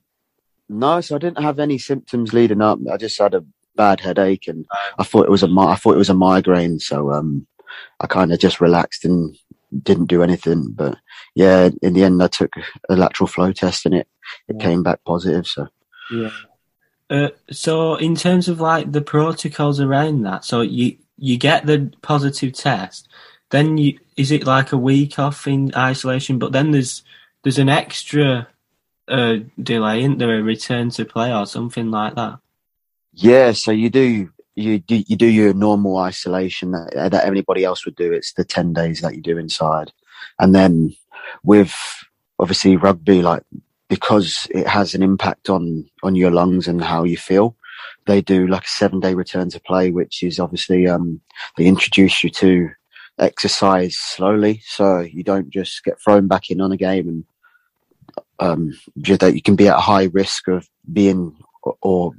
no, 0.68 1.00
so 1.00 1.16
I 1.16 1.18
didn't 1.18 1.42
have 1.42 1.58
any 1.58 1.78
symptoms 1.78 2.34
leading 2.34 2.60
up. 2.60 2.78
I 2.92 2.98
just 2.98 3.18
had 3.18 3.32
a 3.32 3.46
bad 3.76 4.00
headache, 4.00 4.46
and 4.46 4.66
I 4.98 5.04
thought 5.04 5.24
it 5.24 5.30
was 5.30 5.42
a 5.42 5.48
mi- 5.48 5.62
I 5.62 5.74
thought 5.76 5.94
it 5.94 5.98
was 6.04 6.10
a 6.10 6.14
migraine. 6.14 6.78
So 6.80 7.10
um, 7.12 7.46
I 7.98 8.06
kind 8.06 8.30
of 8.30 8.38
just 8.38 8.60
relaxed 8.60 9.06
and 9.06 9.34
didn't 9.82 10.10
do 10.10 10.22
anything. 10.22 10.66
But 10.70 10.98
yeah, 11.34 11.70
in 11.80 11.94
the 11.94 12.04
end, 12.04 12.22
I 12.22 12.26
took 12.28 12.52
a 12.90 12.94
lateral 12.96 13.26
flow 13.26 13.52
test, 13.52 13.86
and 13.86 13.94
it 13.94 14.08
it 14.48 14.56
Yeah. 14.58 14.64
came 14.66 14.82
back 14.82 15.00
positive. 15.06 15.46
So 15.46 15.68
Yeah. 16.10 16.30
Uh, 17.08 17.28
so 17.50 17.94
in 17.96 18.16
terms 18.16 18.48
of 18.48 18.60
like 18.60 18.92
the 18.92 19.00
protocols 19.02 19.80
around 19.80 20.22
that, 20.24 20.44
so 20.44 20.60
you 20.60 20.98
you 21.22 21.38
get 21.38 21.66
the 21.66 21.92
positive 22.02 22.52
test, 22.52 23.08
then 23.50 23.78
you 23.78 23.98
is 24.16 24.32
it 24.32 24.44
like 24.44 24.72
a 24.72 24.76
week 24.76 25.20
off 25.20 25.46
in 25.46 25.72
isolation? 25.74 26.38
But 26.38 26.50
then 26.50 26.72
there's 26.72 27.04
there's 27.44 27.60
an 27.60 27.68
extra 27.68 28.48
uh, 29.06 29.36
delay, 29.62 30.00
isn't 30.00 30.18
there? 30.18 30.38
A 30.38 30.42
return 30.42 30.90
to 30.90 31.04
play 31.04 31.32
or 31.32 31.46
something 31.46 31.92
like 31.92 32.16
that. 32.16 32.40
Yeah, 33.12 33.52
so 33.52 33.70
you 33.70 33.88
do 33.88 34.30
you 34.56 34.80
do 34.80 34.96
you 35.06 35.16
do 35.16 35.26
your 35.26 35.54
normal 35.54 35.96
isolation 35.98 36.72
that 36.72 37.10
that 37.12 37.24
anybody 37.24 37.62
else 37.62 37.84
would 37.84 37.96
do. 37.96 38.12
It's 38.12 38.32
the 38.32 38.44
ten 38.44 38.72
days 38.72 39.00
that 39.02 39.14
you 39.14 39.22
do 39.22 39.38
inside, 39.38 39.92
and 40.40 40.52
then 40.52 40.96
with 41.44 41.72
obviously 42.40 42.76
rugby, 42.76 43.22
like 43.22 43.44
because 43.88 44.48
it 44.50 44.66
has 44.66 44.94
an 44.94 45.04
impact 45.04 45.48
on 45.48 45.88
on 46.02 46.16
your 46.16 46.32
lungs 46.32 46.66
and 46.66 46.82
how 46.82 47.04
you 47.04 47.16
feel. 47.16 47.56
They 48.06 48.20
do 48.20 48.46
like 48.46 48.64
a 48.64 48.68
seven 48.68 49.00
day 49.00 49.14
return 49.14 49.50
to 49.50 49.60
play, 49.60 49.90
which 49.90 50.22
is 50.22 50.38
obviously 50.38 50.86
um, 50.86 51.20
they 51.56 51.66
introduce 51.66 52.24
you 52.24 52.30
to 52.30 52.70
exercise 53.18 53.96
slowly, 53.96 54.62
so 54.64 55.00
you 55.00 55.22
don't 55.22 55.50
just 55.50 55.84
get 55.84 56.00
thrown 56.00 56.28
back 56.28 56.50
in 56.50 56.60
on 56.60 56.72
a 56.72 56.76
game 56.76 57.08
and 57.08 57.24
um, 58.38 58.72
that 58.96 59.34
you 59.34 59.42
can 59.42 59.56
be 59.56 59.68
at 59.68 59.78
high 59.78 60.04
risk 60.12 60.48
of 60.48 60.68
being 60.92 61.36
or 61.80 62.12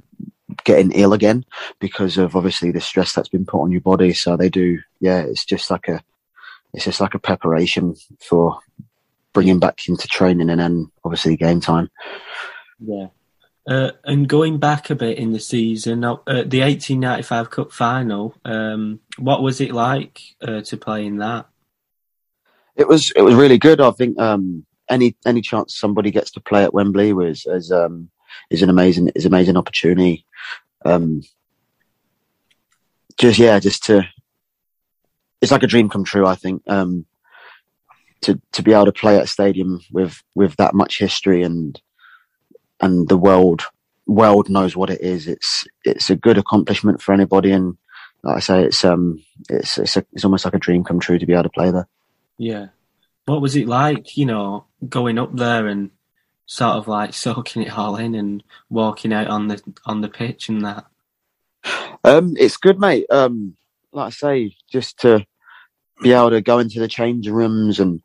getting 0.64 0.92
ill 0.92 1.12
again 1.12 1.44
because 1.80 2.16
of 2.16 2.36
obviously 2.36 2.70
the 2.70 2.80
stress 2.80 3.12
that's 3.12 3.28
been 3.28 3.44
put 3.44 3.60
on 3.60 3.72
your 3.72 3.80
body. 3.80 4.12
So 4.12 4.36
they 4.36 4.48
do, 4.48 4.78
yeah, 5.00 5.20
it's 5.20 5.44
just 5.44 5.70
like 5.70 5.88
a, 5.88 6.02
it's 6.72 6.84
just 6.84 7.00
like 7.00 7.14
a 7.14 7.18
preparation 7.18 7.94
for 8.20 8.58
bringing 9.32 9.58
back 9.58 9.88
into 9.88 10.08
training 10.08 10.50
and 10.50 10.60
then 10.60 10.90
obviously 11.04 11.36
game 11.36 11.60
time. 11.60 11.90
Yeah. 12.78 13.08
Uh, 13.66 13.92
and 14.04 14.28
going 14.28 14.58
back 14.58 14.90
a 14.90 14.94
bit 14.94 15.16
in 15.16 15.32
the 15.32 15.40
season, 15.40 16.04
uh, 16.04 16.16
the 16.26 16.60
1895 16.60 17.50
Cup 17.50 17.72
final, 17.72 18.34
um, 18.44 19.00
what 19.18 19.42
was 19.42 19.60
it 19.60 19.72
like 19.72 20.20
uh, 20.42 20.60
to 20.60 20.76
play 20.76 21.06
in 21.06 21.16
that? 21.18 21.46
It 22.76 22.88
was 22.88 23.12
it 23.14 23.22
was 23.22 23.34
really 23.34 23.56
good. 23.56 23.80
I 23.80 23.90
think 23.92 24.18
um, 24.18 24.66
any 24.90 25.16
any 25.24 25.40
chance 25.40 25.76
somebody 25.76 26.10
gets 26.10 26.32
to 26.32 26.40
play 26.40 26.64
at 26.64 26.74
Wembley 26.74 27.12
was 27.12 27.46
is 27.46 27.70
um, 27.72 28.10
is 28.50 28.62
an 28.62 28.68
amazing 28.68 29.08
is 29.14 29.24
amazing 29.24 29.56
opportunity. 29.56 30.26
Um, 30.84 31.22
just 33.16 33.38
yeah, 33.38 33.58
just 33.60 33.84
to 33.84 34.06
it's 35.40 35.52
like 35.52 35.62
a 35.62 35.68
dream 35.68 35.88
come 35.88 36.04
true. 36.04 36.26
I 36.26 36.34
think 36.34 36.62
um, 36.66 37.06
to 38.22 38.40
to 38.52 38.62
be 38.62 38.72
able 38.72 38.86
to 38.86 38.92
play 38.92 39.16
at 39.16 39.24
a 39.24 39.28
stadium 39.28 39.80
with 39.90 40.22
with 40.34 40.56
that 40.56 40.74
much 40.74 40.98
history 40.98 41.42
and 41.42 41.80
and 42.80 43.08
the 43.08 43.18
world 43.18 43.62
world 44.06 44.48
knows 44.48 44.76
what 44.76 44.90
it 44.90 45.00
is. 45.00 45.26
It's 45.26 45.66
it's 45.84 46.10
a 46.10 46.16
good 46.16 46.38
accomplishment 46.38 47.00
for 47.00 47.12
anybody, 47.12 47.52
and 47.52 47.76
like 48.22 48.36
I 48.36 48.40
say, 48.40 48.64
it's 48.64 48.84
um 48.84 49.22
it's 49.48 49.78
it's, 49.78 49.96
a, 49.96 50.04
it's 50.12 50.24
almost 50.24 50.44
like 50.44 50.54
a 50.54 50.58
dream 50.58 50.84
come 50.84 51.00
true 51.00 51.18
to 51.18 51.26
be 51.26 51.32
able 51.32 51.44
to 51.44 51.50
play 51.50 51.70
there. 51.70 51.88
Yeah, 52.38 52.68
what 53.26 53.40
was 53.40 53.56
it 53.56 53.68
like? 53.68 54.16
You 54.16 54.26
know, 54.26 54.66
going 54.88 55.18
up 55.18 55.34
there 55.34 55.66
and 55.66 55.90
sort 56.46 56.76
of 56.76 56.88
like 56.88 57.14
soaking 57.14 57.62
it 57.62 57.76
all 57.76 57.96
in 57.96 58.14
and 58.14 58.42
walking 58.68 59.12
out 59.12 59.28
on 59.28 59.48
the 59.48 59.62
on 59.86 60.00
the 60.00 60.08
pitch 60.08 60.48
and 60.48 60.64
that. 60.64 60.86
Um, 62.04 62.36
it's 62.38 62.58
good, 62.58 62.78
mate. 62.78 63.06
Um, 63.10 63.56
like 63.92 64.08
I 64.08 64.10
say, 64.10 64.56
just 64.70 64.98
to 65.00 65.24
be 66.02 66.12
able 66.12 66.30
to 66.30 66.42
go 66.42 66.58
into 66.58 66.80
the 66.80 66.88
changing 66.88 67.32
rooms 67.32 67.80
and 67.80 68.02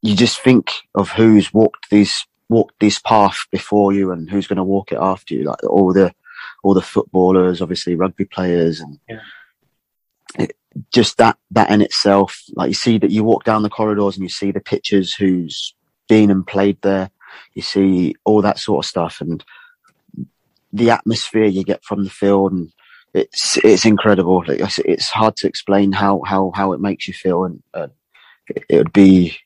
you 0.00 0.14
just 0.14 0.40
think 0.40 0.70
of 0.94 1.10
who's 1.10 1.52
walked 1.52 1.90
these 1.90 2.26
walked 2.48 2.78
this 2.80 2.98
path 2.98 3.38
before 3.50 3.92
you 3.92 4.12
and 4.12 4.30
who's 4.30 4.46
going 4.46 4.56
to 4.56 4.64
walk 4.64 4.92
it 4.92 4.98
after 5.00 5.34
you. 5.34 5.44
Like 5.44 5.62
all 5.64 5.92
the 5.92 6.14
all 6.62 6.74
the 6.74 6.82
footballers, 6.82 7.60
obviously 7.60 7.94
rugby 7.94 8.24
players, 8.24 8.80
and 8.80 8.98
yeah. 9.08 9.20
it, 10.38 10.56
just 10.92 11.18
that 11.18 11.38
that 11.50 11.70
in 11.70 11.82
itself. 11.82 12.42
Like 12.54 12.68
you 12.68 12.74
see 12.74 12.98
that 12.98 13.10
you 13.10 13.24
walk 13.24 13.44
down 13.44 13.62
the 13.62 13.70
corridors 13.70 14.16
and 14.16 14.22
you 14.22 14.28
see 14.28 14.52
the 14.52 14.60
pictures 14.60 15.14
who's 15.14 15.74
been 16.08 16.30
and 16.30 16.46
played 16.46 16.80
there. 16.82 17.10
You 17.54 17.62
see 17.62 18.14
all 18.24 18.42
that 18.42 18.58
sort 18.58 18.84
of 18.84 18.88
stuff 18.88 19.20
and 19.20 19.44
the 20.72 20.90
atmosphere 20.90 21.46
you 21.46 21.64
get 21.64 21.84
from 21.84 22.04
the 22.04 22.10
field 22.10 22.52
and 22.52 22.72
it's 23.16 23.56
it's 23.64 23.86
incredible. 23.86 24.44
It's 24.46 25.08
hard 25.08 25.36
to 25.36 25.48
explain 25.48 25.92
how 25.92 26.22
how 26.24 26.52
how 26.54 26.72
it 26.72 26.80
makes 26.80 27.08
you 27.08 27.14
feel, 27.14 27.44
and 27.44 27.62
uh, 27.72 27.88
it, 28.48 28.64
it, 28.68 28.76
would 28.76 28.92
be. 28.92 29.38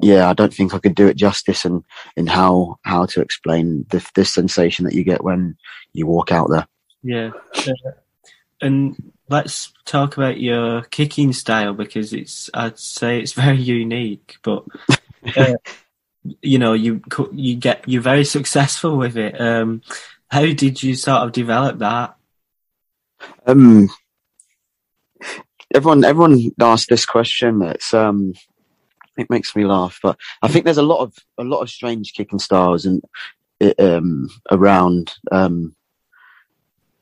Yeah, 0.00 0.28
I 0.28 0.32
don't 0.32 0.54
think 0.54 0.74
I 0.74 0.78
could 0.78 0.94
do 0.94 1.08
it 1.08 1.16
justice 1.16 1.64
in, 1.64 1.84
in 2.16 2.26
how 2.26 2.78
how 2.82 3.06
to 3.06 3.20
explain 3.20 3.84
the 3.90 4.06
this 4.14 4.32
sensation 4.32 4.84
that 4.84 4.94
you 4.94 5.02
get 5.02 5.24
when 5.24 5.56
you 5.92 6.06
walk 6.06 6.30
out 6.30 6.48
there. 6.50 6.66
Yeah, 7.02 7.30
uh, 7.56 7.92
and 8.60 9.12
let's 9.28 9.72
talk 9.84 10.16
about 10.16 10.40
your 10.40 10.82
kicking 10.82 11.32
style 11.32 11.74
because 11.74 12.12
it's 12.12 12.48
I'd 12.54 12.78
say 12.78 13.20
it's 13.20 13.32
very 13.44 13.58
unique, 13.58 14.36
but 14.42 14.64
uh, 15.36 15.54
you 16.42 16.58
know 16.58 16.74
you 16.74 17.02
you 17.32 17.56
get 17.56 17.88
you're 17.88 18.02
very 18.02 18.24
successful 18.24 18.96
with 18.96 19.16
it. 19.16 19.40
Um, 19.40 19.82
how 20.30 20.46
did 20.46 20.82
you 20.82 20.94
sort 20.94 21.22
of 21.22 21.32
develop 21.32 21.78
that? 21.78 22.14
Um, 23.46 23.88
everyone, 25.74 26.04
everyone 26.04 26.52
asks 26.60 26.88
this 26.88 27.06
question. 27.06 27.62
It's 27.62 27.94
um, 27.94 28.34
it 29.18 29.30
makes 29.30 29.54
me 29.54 29.64
laugh, 29.64 29.98
but 30.02 30.18
I 30.42 30.48
think 30.48 30.64
there's 30.64 30.78
a 30.78 30.82
lot 30.82 31.00
of 31.00 31.14
a 31.38 31.44
lot 31.44 31.60
of 31.60 31.70
strange 31.70 32.12
kicking 32.14 32.38
styles 32.38 32.84
and 32.84 33.02
um 33.78 34.28
around. 34.50 35.14
Um, 35.30 35.74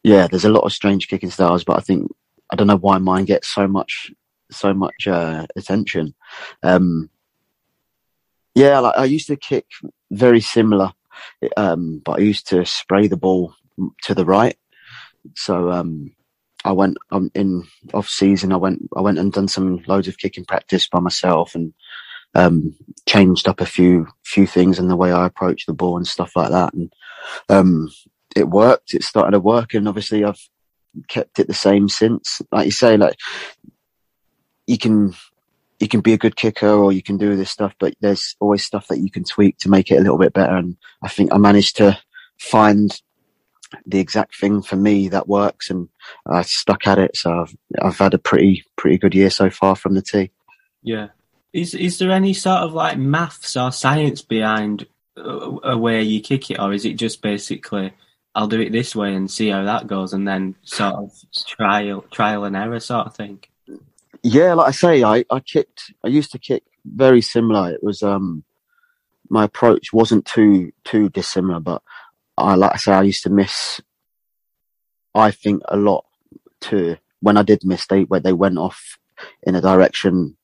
yeah, 0.02 0.28
there's 0.28 0.44
a 0.44 0.50
lot 0.50 0.64
of 0.64 0.72
strange 0.72 1.08
kicking 1.08 1.30
styles, 1.30 1.64
but 1.64 1.76
I 1.76 1.80
think 1.80 2.10
I 2.50 2.56
don't 2.56 2.68
know 2.68 2.76
why 2.76 2.98
mine 2.98 3.24
gets 3.24 3.48
so 3.48 3.66
much 3.66 4.12
so 4.50 4.72
much 4.72 5.06
uh, 5.08 5.46
attention. 5.56 6.14
Um, 6.62 7.10
yeah, 8.54 8.78
like 8.78 8.96
I 8.96 9.04
used 9.04 9.26
to 9.26 9.36
kick 9.36 9.66
very 10.10 10.40
similar, 10.40 10.92
um, 11.56 12.00
but 12.04 12.18
I 12.18 12.22
used 12.22 12.48
to 12.48 12.64
spray 12.64 13.08
the 13.08 13.16
ball 13.16 13.54
to 14.04 14.14
the 14.14 14.24
right 14.24 14.56
so 15.34 15.70
um, 15.70 16.14
I 16.64 16.72
went 16.72 16.98
um, 17.10 17.30
in 17.34 17.64
off 17.94 18.08
season. 18.08 18.52
I 18.52 18.56
went 18.56 18.82
I 18.96 19.00
went 19.00 19.18
and 19.18 19.32
done 19.32 19.48
some 19.48 19.82
loads 19.86 20.08
of 20.08 20.18
kicking 20.18 20.44
practice 20.44 20.88
by 20.88 21.00
myself 21.00 21.54
and 21.54 21.72
um, 22.34 22.74
changed 23.06 23.48
up 23.48 23.60
a 23.60 23.66
few 23.66 24.06
few 24.24 24.46
things 24.46 24.78
in 24.78 24.88
the 24.88 24.96
way 24.96 25.12
I 25.12 25.26
approach 25.26 25.66
the 25.66 25.72
ball 25.72 25.96
and 25.96 26.06
stuff 26.06 26.32
like 26.36 26.50
that. 26.50 26.74
And 26.74 26.92
um, 27.48 27.88
it 28.34 28.48
worked. 28.48 28.94
It 28.94 29.02
started 29.02 29.32
to 29.32 29.40
work, 29.40 29.74
and 29.74 29.88
obviously 29.88 30.24
I've 30.24 30.40
kept 31.08 31.38
it 31.38 31.46
the 31.46 31.54
same 31.54 31.88
since. 31.88 32.42
Like 32.52 32.66
you 32.66 32.72
say, 32.72 32.96
like 32.96 33.16
you 34.66 34.78
can 34.78 35.14
you 35.78 35.88
can 35.88 36.00
be 36.00 36.12
a 36.12 36.18
good 36.18 36.36
kicker 36.36 36.68
or 36.68 36.92
you 36.92 37.02
can 37.02 37.18
do 37.18 37.36
this 37.36 37.50
stuff, 37.50 37.74
but 37.78 37.94
there's 38.00 38.34
always 38.40 38.64
stuff 38.64 38.88
that 38.88 38.98
you 38.98 39.10
can 39.10 39.24
tweak 39.24 39.58
to 39.58 39.68
make 39.68 39.90
it 39.90 39.96
a 39.96 40.00
little 40.00 40.18
bit 40.18 40.32
better. 40.32 40.56
And 40.56 40.76
I 41.02 41.08
think 41.08 41.32
I 41.32 41.38
managed 41.38 41.76
to 41.76 41.98
find 42.38 42.98
the 43.84 43.98
exact 43.98 44.36
thing 44.36 44.62
for 44.62 44.76
me 44.76 45.08
that 45.08 45.28
works, 45.28 45.70
and 45.70 45.88
I 46.26 46.42
stuck 46.42 46.86
at 46.86 46.98
it. 46.98 47.16
So 47.16 47.40
I've 47.40 47.56
I've 47.82 47.98
had 47.98 48.14
a 48.14 48.18
pretty 48.18 48.64
pretty 48.76 48.98
good 48.98 49.14
year 49.14 49.30
so 49.30 49.50
far 49.50 49.76
from 49.76 49.94
the 49.94 50.02
tee. 50.02 50.30
Yeah. 50.82 51.08
Is 51.56 51.72
is 51.72 51.98
there 51.98 52.10
any 52.10 52.34
sort 52.34 52.58
of 52.58 52.74
like 52.74 52.98
maths 52.98 53.56
or 53.56 53.72
science 53.72 54.20
behind 54.20 54.86
a 55.16 55.76
way 55.78 56.02
you 56.02 56.20
kick 56.20 56.50
it, 56.50 56.60
or 56.60 56.74
is 56.74 56.84
it 56.84 56.98
just 56.98 57.22
basically 57.22 57.94
I'll 58.34 58.46
do 58.46 58.60
it 58.60 58.72
this 58.72 58.94
way 58.94 59.14
and 59.14 59.30
see 59.30 59.48
how 59.48 59.64
that 59.64 59.86
goes, 59.86 60.12
and 60.12 60.28
then 60.28 60.56
sort 60.64 60.96
of 60.96 61.12
trial 61.46 62.02
trial 62.10 62.44
and 62.44 62.54
error 62.54 62.78
sort 62.78 63.06
of 63.06 63.16
thing? 63.16 63.42
Yeah, 64.22 64.52
like 64.52 64.68
I 64.68 64.72
say, 64.72 65.02
I 65.02 65.24
I 65.30 65.40
kicked. 65.40 65.94
I 66.04 66.08
used 66.08 66.30
to 66.32 66.38
kick 66.38 66.62
very 66.84 67.22
similar. 67.22 67.72
It 67.72 67.82
was 67.82 68.02
um 68.02 68.44
my 69.30 69.44
approach 69.44 69.94
wasn't 69.94 70.26
too 70.26 70.72
too 70.84 71.08
dissimilar, 71.08 71.60
but 71.60 71.82
I 72.36 72.54
like 72.56 72.74
I 72.74 72.76
say, 72.76 72.92
I 72.92 73.02
used 73.02 73.22
to 73.22 73.30
miss. 73.30 73.80
I 75.14 75.30
think 75.30 75.62
a 75.68 75.78
lot 75.78 76.04
to 76.68 76.98
when 77.20 77.38
I 77.38 77.42
did 77.42 77.64
miss, 77.64 77.86
they 77.86 78.02
where 78.02 78.20
they 78.20 78.34
went 78.34 78.58
off 78.58 78.98
in 79.42 79.54
a 79.54 79.62
direction 79.62 80.36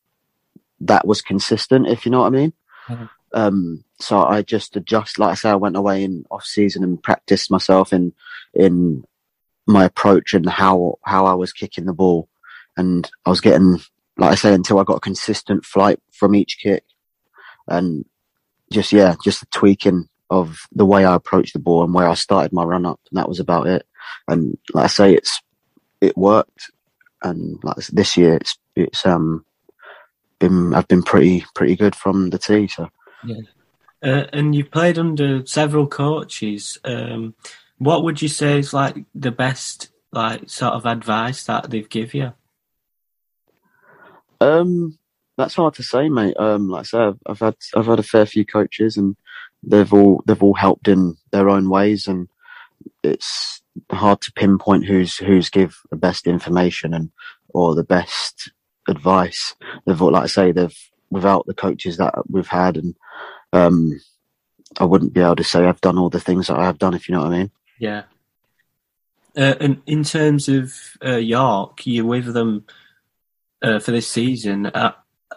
that 0.82 1.06
was 1.06 1.22
consistent, 1.22 1.88
if 1.88 2.04
you 2.04 2.10
know 2.10 2.20
what 2.20 2.26
I 2.26 2.30
mean. 2.30 2.52
Mm-hmm. 2.88 3.04
Um, 3.34 3.84
so 3.98 4.22
I 4.22 4.42
just 4.42 4.76
adjust. 4.76 5.18
Like 5.18 5.30
I 5.30 5.34
say, 5.34 5.50
I 5.50 5.54
went 5.54 5.76
away 5.76 6.04
in 6.04 6.24
off 6.30 6.44
season 6.44 6.82
and 6.82 7.02
practiced 7.02 7.50
myself 7.50 7.92
in 7.92 8.12
in 8.54 9.04
my 9.66 9.84
approach 9.84 10.34
and 10.34 10.48
how 10.48 10.98
how 11.04 11.26
I 11.26 11.34
was 11.34 11.52
kicking 11.52 11.86
the 11.86 11.92
ball, 11.92 12.28
and 12.76 13.08
I 13.24 13.30
was 13.30 13.40
getting 13.40 13.80
like 14.18 14.32
I 14.32 14.34
say 14.34 14.52
until 14.52 14.78
I 14.78 14.84
got 14.84 14.96
a 14.96 15.00
consistent 15.00 15.64
flight 15.64 15.98
from 16.12 16.34
each 16.34 16.58
kick, 16.62 16.84
and 17.68 18.04
just 18.70 18.92
yeah, 18.92 19.14
just 19.24 19.50
tweaking 19.50 20.08
of 20.30 20.66
the 20.72 20.86
way 20.86 21.04
I 21.04 21.14
approached 21.14 21.52
the 21.52 21.58
ball 21.58 21.84
and 21.84 21.92
where 21.92 22.08
I 22.08 22.14
started 22.14 22.52
my 22.52 22.64
run 22.64 22.86
up, 22.86 23.00
and 23.10 23.18
that 23.18 23.28
was 23.28 23.40
about 23.40 23.66
it. 23.66 23.86
And 24.28 24.58
like 24.74 24.84
I 24.84 24.88
say, 24.88 25.14
it's 25.14 25.40
it 26.00 26.16
worked, 26.16 26.70
and 27.22 27.58
like 27.62 27.76
this 27.86 28.16
year, 28.16 28.34
it's 28.34 28.58
it's 28.76 29.06
um 29.06 29.44
been 30.42 30.74
I've 30.74 30.88
been 30.88 31.02
pretty 31.02 31.44
pretty 31.54 31.76
good 31.76 31.94
from 31.94 32.30
the 32.30 32.38
tee. 32.38 32.68
So 32.68 32.90
yeah, 33.24 33.44
uh, 34.02 34.26
and 34.32 34.54
you've 34.54 34.70
played 34.70 34.98
under 34.98 35.46
several 35.46 35.86
coaches. 35.86 36.78
Um, 36.84 37.34
What 37.82 38.04
would 38.04 38.22
you 38.22 38.28
say 38.28 38.58
is 38.58 38.72
like 38.72 38.94
the 39.14 39.34
best 39.34 39.90
like 40.12 40.48
sort 40.48 40.74
of 40.74 40.86
advice 40.86 41.46
that 41.46 41.70
they've 41.70 41.88
give 41.88 42.14
you? 42.14 42.32
Um, 44.40 44.98
that's 45.36 45.56
hard 45.56 45.74
to 45.74 45.82
say, 45.82 46.08
mate. 46.08 46.36
Um, 46.38 46.68
like 46.70 46.86
I 46.86 46.90
said, 46.90 47.00
I've, 47.00 47.18
I've 47.26 47.40
had 47.40 47.56
I've 47.74 47.90
had 47.90 47.98
a 47.98 48.10
fair 48.12 48.26
few 48.26 48.44
coaches, 48.44 48.96
and 48.96 49.16
they've 49.62 49.92
all 49.92 50.22
they've 50.26 50.44
all 50.46 50.54
helped 50.54 50.86
in 50.86 51.16
their 51.30 51.48
own 51.48 51.70
ways, 51.70 52.06
and 52.06 52.28
it's 53.02 53.62
hard 53.90 54.20
to 54.20 54.32
pinpoint 54.32 54.86
who's 54.86 55.16
who's 55.18 55.50
give 55.50 55.80
the 55.90 55.96
best 55.96 56.26
information 56.26 56.94
and 56.94 57.10
or 57.54 57.74
the 57.74 57.88
best 57.96 58.52
advice. 58.88 59.54
They've 59.86 60.00
all, 60.00 60.12
like 60.12 60.24
I 60.24 60.26
say, 60.26 60.52
they've 60.52 60.76
without 61.10 61.46
the 61.46 61.54
coaches 61.54 61.98
that 61.98 62.14
we've 62.30 62.48
had, 62.48 62.76
and 62.76 62.94
um, 63.52 64.00
I 64.78 64.84
wouldn't 64.84 65.12
be 65.12 65.20
able 65.20 65.36
to 65.36 65.44
say 65.44 65.64
I've 65.64 65.80
done 65.80 65.98
all 65.98 66.10
the 66.10 66.20
things 66.20 66.46
that 66.46 66.58
I 66.58 66.64
have 66.64 66.78
done, 66.78 66.94
if 66.94 67.08
you 67.08 67.14
know 67.14 67.22
what 67.22 67.32
I 67.32 67.38
mean. 67.38 67.50
Yeah. 67.78 68.04
Uh, 69.36 69.54
and 69.60 69.82
in 69.86 70.04
terms 70.04 70.48
of 70.48 70.74
uh, 71.04 71.16
York, 71.16 71.86
you're 71.86 72.04
with 72.04 72.32
them 72.32 72.64
uh, 73.62 73.78
for 73.78 73.90
this 73.90 74.08
season. 74.08 74.66
Uh, 74.66 74.92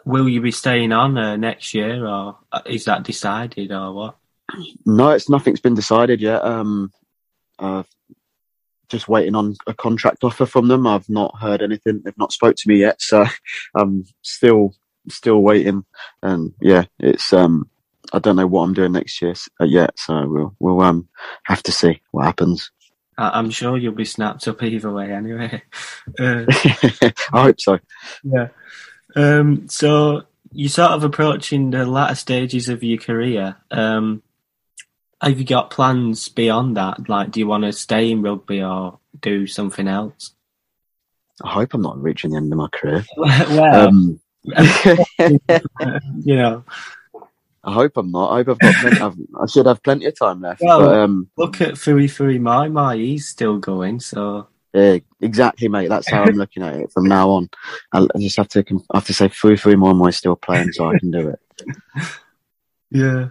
will 0.05 0.27
you 0.27 0.41
be 0.41 0.51
staying 0.51 0.91
on 0.91 1.17
uh, 1.17 1.35
next 1.35 1.73
year, 1.73 2.05
or 2.05 2.37
uh, 2.51 2.61
is 2.65 2.85
that 2.85 3.03
decided, 3.03 3.71
or 3.71 3.93
what? 3.93 4.15
No, 4.85 5.11
it's 5.11 5.29
nothing's 5.29 5.61
been 5.61 5.75
decided 5.75 6.21
yet. 6.21 6.43
Um, 6.43 6.91
uh, 7.57 7.83
just 8.89 9.07
waiting 9.07 9.35
on 9.35 9.55
a 9.67 9.73
contract 9.73 10.23
offer 10.23 10.45
from 10.45 10.67
them. 10.67 10.87
I've 10.87 11.09
not 11.09 11.39
heard 11.39 11.61
anything. 11.61 12.01
They've 12.03 12.17
not 12.17 12.31
spoke 12.31 12.55
to 12.57 12.69
me 12.69 12.77
yet, 12.77 13.01
so 13.01 13.25
I'm 13.75 14.05
still 14.21 14.73
still 15.09 15.41
waiting. 15.41 15.85
And 16.21 16.53
yeah, 16.61 16.85
it's 16.99 17.33
um, 17.33 17.69
I 18.13 18.19
don't 18.19 18.35
know 18.35 18.47
what 18.47 18.63
I'm 18.63 18.73
doing 18.73 18.93
next 18.93 19.21
year 19.21 19.33
uh, 19.59 19.65
yet, 19.65 19.97
so 19.97 20.27
we'll 20.27 20.55
we'll 20.59 20.81
um 20.81 21.07
have 21.43 21.63
to 21.63 21.71
see 21.71 22.01
what 22.11 22.25
happens. 22.25 22.71
I'm 23.17 23.49
sure 23.49 23.77
you'll 23.77 23.93
be 23.93 24.05
snapped 24.05 24.45
up 24.47 24.61
either 24.61 24.91
way, 24.91 25.11
anyway. 25.11 25.61
Uh, 26.19 26.45
I 27.33 27.41
hope 27.41 27.59
so. 27.59 27.79
yeah. 28.23 28.49
Um, 29.15 29.67
so 29.67 30.21
you're 30.51 30.69
sort 30.69 30.91
of 30.91 31.03
approaching 31.03 31.71
the 31.71 31.83
latter 31.85 32.13
stages 32.13 32.69
of 32.69 32.83
your 32.83 32.99
career. 32.99 33.55
Um, 33.71 34.21
have 35.25 35.39
you 35.39 35.45
got 35.45 35.71
plans 35.71 36.29
beyond 36.29 36.77
that? 36.77 37.09
Like, 37.09 37.31
do 37.31 37.39
you 37.39 37.47
want 37.47 37.63
to 37.63 37.73
stay 37.73 38.11
in 38.11 38.21
rugby 38.21 38.61
or 38.61 38.99
do 39.21 39.47
something 39.47 39.87
else? 39.87 40.33
I 41.43 41.49
hope 41.49 41.73
I'm 41.73 41.81
not 41.81 42.01
reaching 42.01 42.31
the 42.31 42.37
end 42.37 42.51
of 42.53 42.57
my 42.57 42.67
career. 42.71 43.03
well, 43.17 43.87
Um, 43.87 44.19
you 44.45 46.35
know, 46.35 46.63
I 47.63 47.73
hope 47.73 47.97
I'm 47.97 48.11
not. 48.11 48.31
I 48.31 48.35
hope 48.37 48.49
I've 48.49 48.59
got. 48.59 48.75
Plenty, 48.75 49.01
I've, 49.01 49.15
I 49.41 49.45
should 49.47 49.65
have 49.65 49.81
plenty 49.81 50.05
of 50.05 50.17
time 50.17 50.41
left. 50.41 50.61
Well- 50.61 50.79
but 50.79 50.95
um, 50.99 51.29
look 51.35 51.59
at 51.61 51.73
Fuifui 51.73 52.39
Moimoi, 52.39 52.97
he's 53.03 53.27
still 53.27 53.57
going, 53.57 53.99
so 53.99 54.47
yeah, 54.73 54.97
exactly, 55.21 55.67
mate. 55.67 55.87
That's 55.87 56.09
how 56.09 56.23
I'm 56.23 56.35
looking 56.35 56.61
at 56.61 56.75
it 56.75 56.91
from 56.91 57.05
now 57.05 57.29
on. 57.31 57.49
I 57.91 58.05
I 58.13 58.19
just 58.19 58.37
have 58.37 58.49
to. 58.49 58.63
I 58.91 58.97
have 58.97 59.07
to 59.07 59.13
say, 59.13 59.29
Fui 59.29 59.57
Fui 59.57 59.75
Moi 59.75 60.07
is 60.07 60.17
still 60.17 60.35
playing, 60.35 60.73
so 60.73 60.89
I 60.89 60.99
can 60.99 61.09
do 61.11 61.29
it. 61.29 61.39
yeah. 62.91 63.29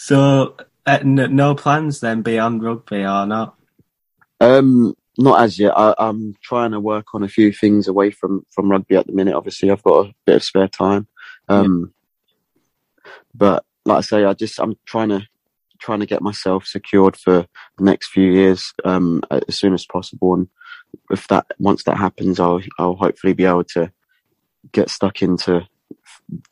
So 0.00 0.56
uh, 0.86 0.98
n- 1.02 1.36
no 1.36 1.54
plans 1.54 2.00
then 2.00 2.22
beyond 2.22 2.62
rugby 2.62 3.04
or 3.04 3.26
not? 3.26 3.54
Um, 4.40 4.94
not 5.18 5.42
as 5.42 5.58
yet. 5.58 5.76
I, 5.76 5.94
I'm 5.98 6.36
trying 6.42 6.70
to 6.70 6.80
work 6.80 7.14
on 7.14 7.22
a 7.22 7.28
few 7.28 7.52
things 7.52 7.86
away 7.86 8.10
from 8.10 8.46
from 8.50 8.70
rugby 8.70 8.96
at 8.96 9.06
the 9.06 9.12
minute. 9.12 9.34
Obviously, 9.34 9.70
I've 9.70 9.82
got 9.82 10.06
a 10.06 10.14
bit 10.24 10.36
of 10.36 10.42
spare 10.42 10.68
time. 10.68 11.06
Um, 11.50 11.92
but 13.34 13.62
like 13.84 13.98
I 13.98 14.00
say, 14.00 14.24
I 14.24 14.32
just 14.32 14.58
I'm 14.58 14.78
trying 14.86 15.10
to 15.10 15.28
trying 15.78 16.00
to 16.00 16.06
get 16.06 16.22
myself 16.22 16.64
secured 16.64 17.18
for 17.18 17.46
the 17.76 17.84
next 17.84 18.08
few 18.08 18.32
years 18.32 18.72
um, 18.86 19.22
as 19.30 19.58
soon 19.58 19.74
as 19.74 19.84
possible. 19.84 20.32
And 20.32 20.48
if 21.10 21.28
that 21.28 21.44
once 21.58 21.84
that 21.84 21.98
happens, 21.98 22.40
I'll 22.40 22.62
I'll 22.78 22.96
hopefully 22.96 23.34
be 23.34 23.44
able 23.44 23.64
to 23.74 23.92
get 24.72 24.88
stuck 24.88 25.20
into 25.20 25.68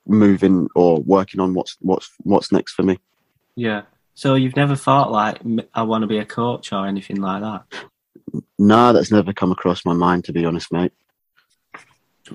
moving 0.06 0.68
or 0.74 1.00
working 1.00 1.40
on 1.40 1.54
what's 1.54 1.78
what's 1.80 2.10
what's 2.24 2.52
next 2.52 2.74
for 2.74 2.82
me. 2.82 2.98
Yeah. 3.58 3.82
So 4.14 4.36
you've 4.36 4.54
never 4.54 4.76
thought 4.76 5.10
like 5.10 5.40
I 5.74 5.82
want 5.82 6.02
to 6.02 6.06
be 6.06 6.18
a 6.18 6.24
coach 6.24 6.72
or 6.72 6.86
anything 6.86 7.20
like 7.20 7.42
that? 7.42 7.64
No, 8.56 8.92
that's 8.92 9.10
never 9.10 9.32
come 9.32 9.50
across 9.50 9.84
my 9.84 9.94
mind 9.94 10.24
to 10.24 10.32
be 10.32 10.44
honest, 10.44 10.72
mate. 10.72 10.92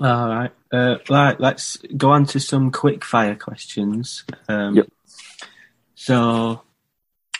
All 0.02 0.28
right. 0.28 0.52
Uh, 0.72 0.98
right. 1.10 1.40
Let's 1.40 1.78
go 1.96 2.12
on 2.12 2.26
to 2.28 2.40
some 2.40 2.72
quick 2.72 3.06
fire 3.06 3.36
questions. 3.36 4.26
Um, 4.50 4.76
Yep. 4.76 4.88
So, 5.96 6.62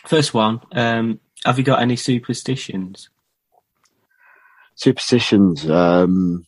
first 0.06 0.32
one. 0.32 0.62
Um, 0.72 1.20
have 1.44 1.58
you 1.58 1.64
got 1.64 1.82
any 1.82 1.96
superstitions? 1.96 3.10
Superstitions. 4.76 5.68
Um, 5.68 6.46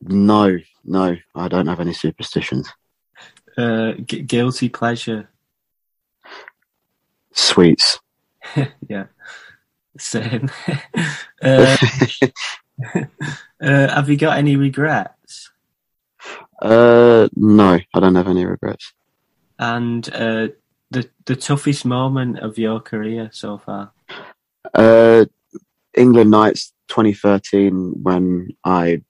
no, 0.00 0.56
no, 0.84 1.16
I 1.34 1.48
don't 1.48 1.66
have 1.66 1.80
any 1.80 1.92
superstitions. 1.92 2.72
Uh, 3.58 3.92
gu- 3.92 4.22
guilty 4.22 4.70
pleasure. 4.70 5.28
Sweets. 7.32 8.00
yeah. 8.88 9.06
Same. 9.98 10.50
uh, 11.42 11.76
uh, 12.94 13.04
have 13.60 14.08
you 14.08 14.16
got 14.16 14.38
any 14.38 14.56
regrets? 14.56 15.50
Uh, 16.60 17.28
no, 17.34 17.78
I 17.94 18.00
don't 18.00 18.14
have 18.14 18.28
any 18.28 18.44
regrets. 18.44 18.92
And 19.58 20.08
uh, 20.14 20.48
the 20.90 21.08
the 21.26 21.36
toughest 21.36 21.84
moment 21.84 22.38
of 22.38 22.58
your 22.58 22.80
career 22.80 23.30
so 23.32 23.58
far? 23.58 23.92
Uh, 24.74 25.26
England 25.96 26.30
Knights 26.30 26.72
2013 26.88 28.02
when 28.02 28.50
I 28.64 29.02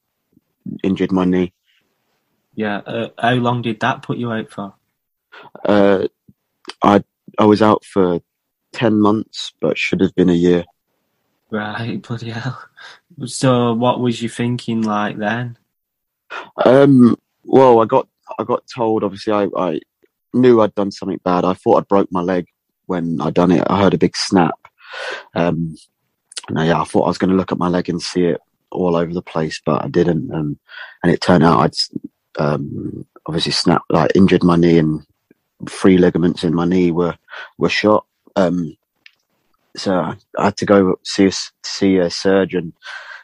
injured 0.83 1.13
my 1.13 1.25
knee. 1.25 1.53
Yeah. 2.55 2.79
Uh, 2.79 3.09
how 3.19 3.35
long 3.35 3.63
did 3.63 3.81
that 3.81 4.03
put 4.03 4.19
you 4.19 4.31
out 4.31 4.51
for? 4.51 4.75
Uh, 5.65 6.09
I 6.83 7.03
I 7.39 7.45
was 7.45 7.63
out 7.63 7.85
for 7.85 8.21
10 8.73 9.01
months, 9.01 9.53
but 9.61 9.79
should 9.79 10.01
have 10.01 10.15
been 10.15 10.31
a 10.31 10.35
year. 10.35 10.65
Right, 11.51 12.01
bloody 12.01 12.31
hell. 12.31 12.63
So, 13.27 13.75
what 13.75 14.01
was 14.01 14.23
you 14.23 14.29
thinking 14.29 14.83
like 14.83 15.19
then? 15.19 15.59
Um, 16.65 17.19
well, 17.45 17.81
I 17.81 17.85
got 17.85 18.09
I 18.39 18.45
got 18.45 18.65
told. 18.75 19.05
Obviously, 19.05 19.35
I, 19.35 19.49
I 19.57 19.81
knew 20.33 20.61
I'd 20.61 20.75
done 20.75 20.91
something 20.91 21.21
bad. 21.23 21.45
I 21.45 21.53
thought 21.53 21.77
I'd 21.77 21.89
broke 21.89 22.11
my 22.11 22.23
leg 22.23 22.47
when 22.87 23.21
I 23.21 23.31
done 23.31 23.51
it. 23.51 23.65
I 23.69 23.81
heard 23.81 23.93
a 23.93 23.99
big 23.99 24.17
snap. 24.17 24.59
Um, 25.35 25.77
and 26.49 26.59
I, 26.59 26.67
yeah, 26.67 26.81
I 26.81 26.85
thought 26.85 27.05
I 27.05 27.09
was 27.09 27.19
going 27.19 27.31
to 27.31 27.37
look 27.37 27.53
at 27.53 27.59
my 27.59 27.69
leg 27.69 27.89
and 27.89 28.01
see 28.01 28.25
it 28.25 28.41
all 28.71 28.97
over 28.97 29.13
the 29.13 29.23
place, 29.23 29.61
but 29.65 29.85
I 29.85 29.89
didn't. 29.89 30.33
Um, 30.33 30.59
and 31.03 31.13
it 31.13 31.21
turned 31.21 31.45
out 31.45 31.61
I'd 31.61 32.43
um, 32.43 33.07
obviously 33.27 33.53
snapped, 33.53 33.91
like 33.91 34.13
injured 34.15 34.43
my 34.43 34.57
knee, 34.57 34.79
and 34.79 35.05
three 35.68 35.98
ligaments 35.98 36.44
in 36.44 36.55
my 36.55 36.64
knee 36.64 36.90
were 36.90 37.16
were 37.59 37.68
shot. 37.68 38.07
Um, 38.37 38.77
so 39.77 39.94
I 40.38 40.44
had 40.44 40.57
to 40.59 40.66
go 40.66 40.96
see 41.05 41.31
see 41.64 41.98
a 41.98 42.11
surgeon, 42.11 42.72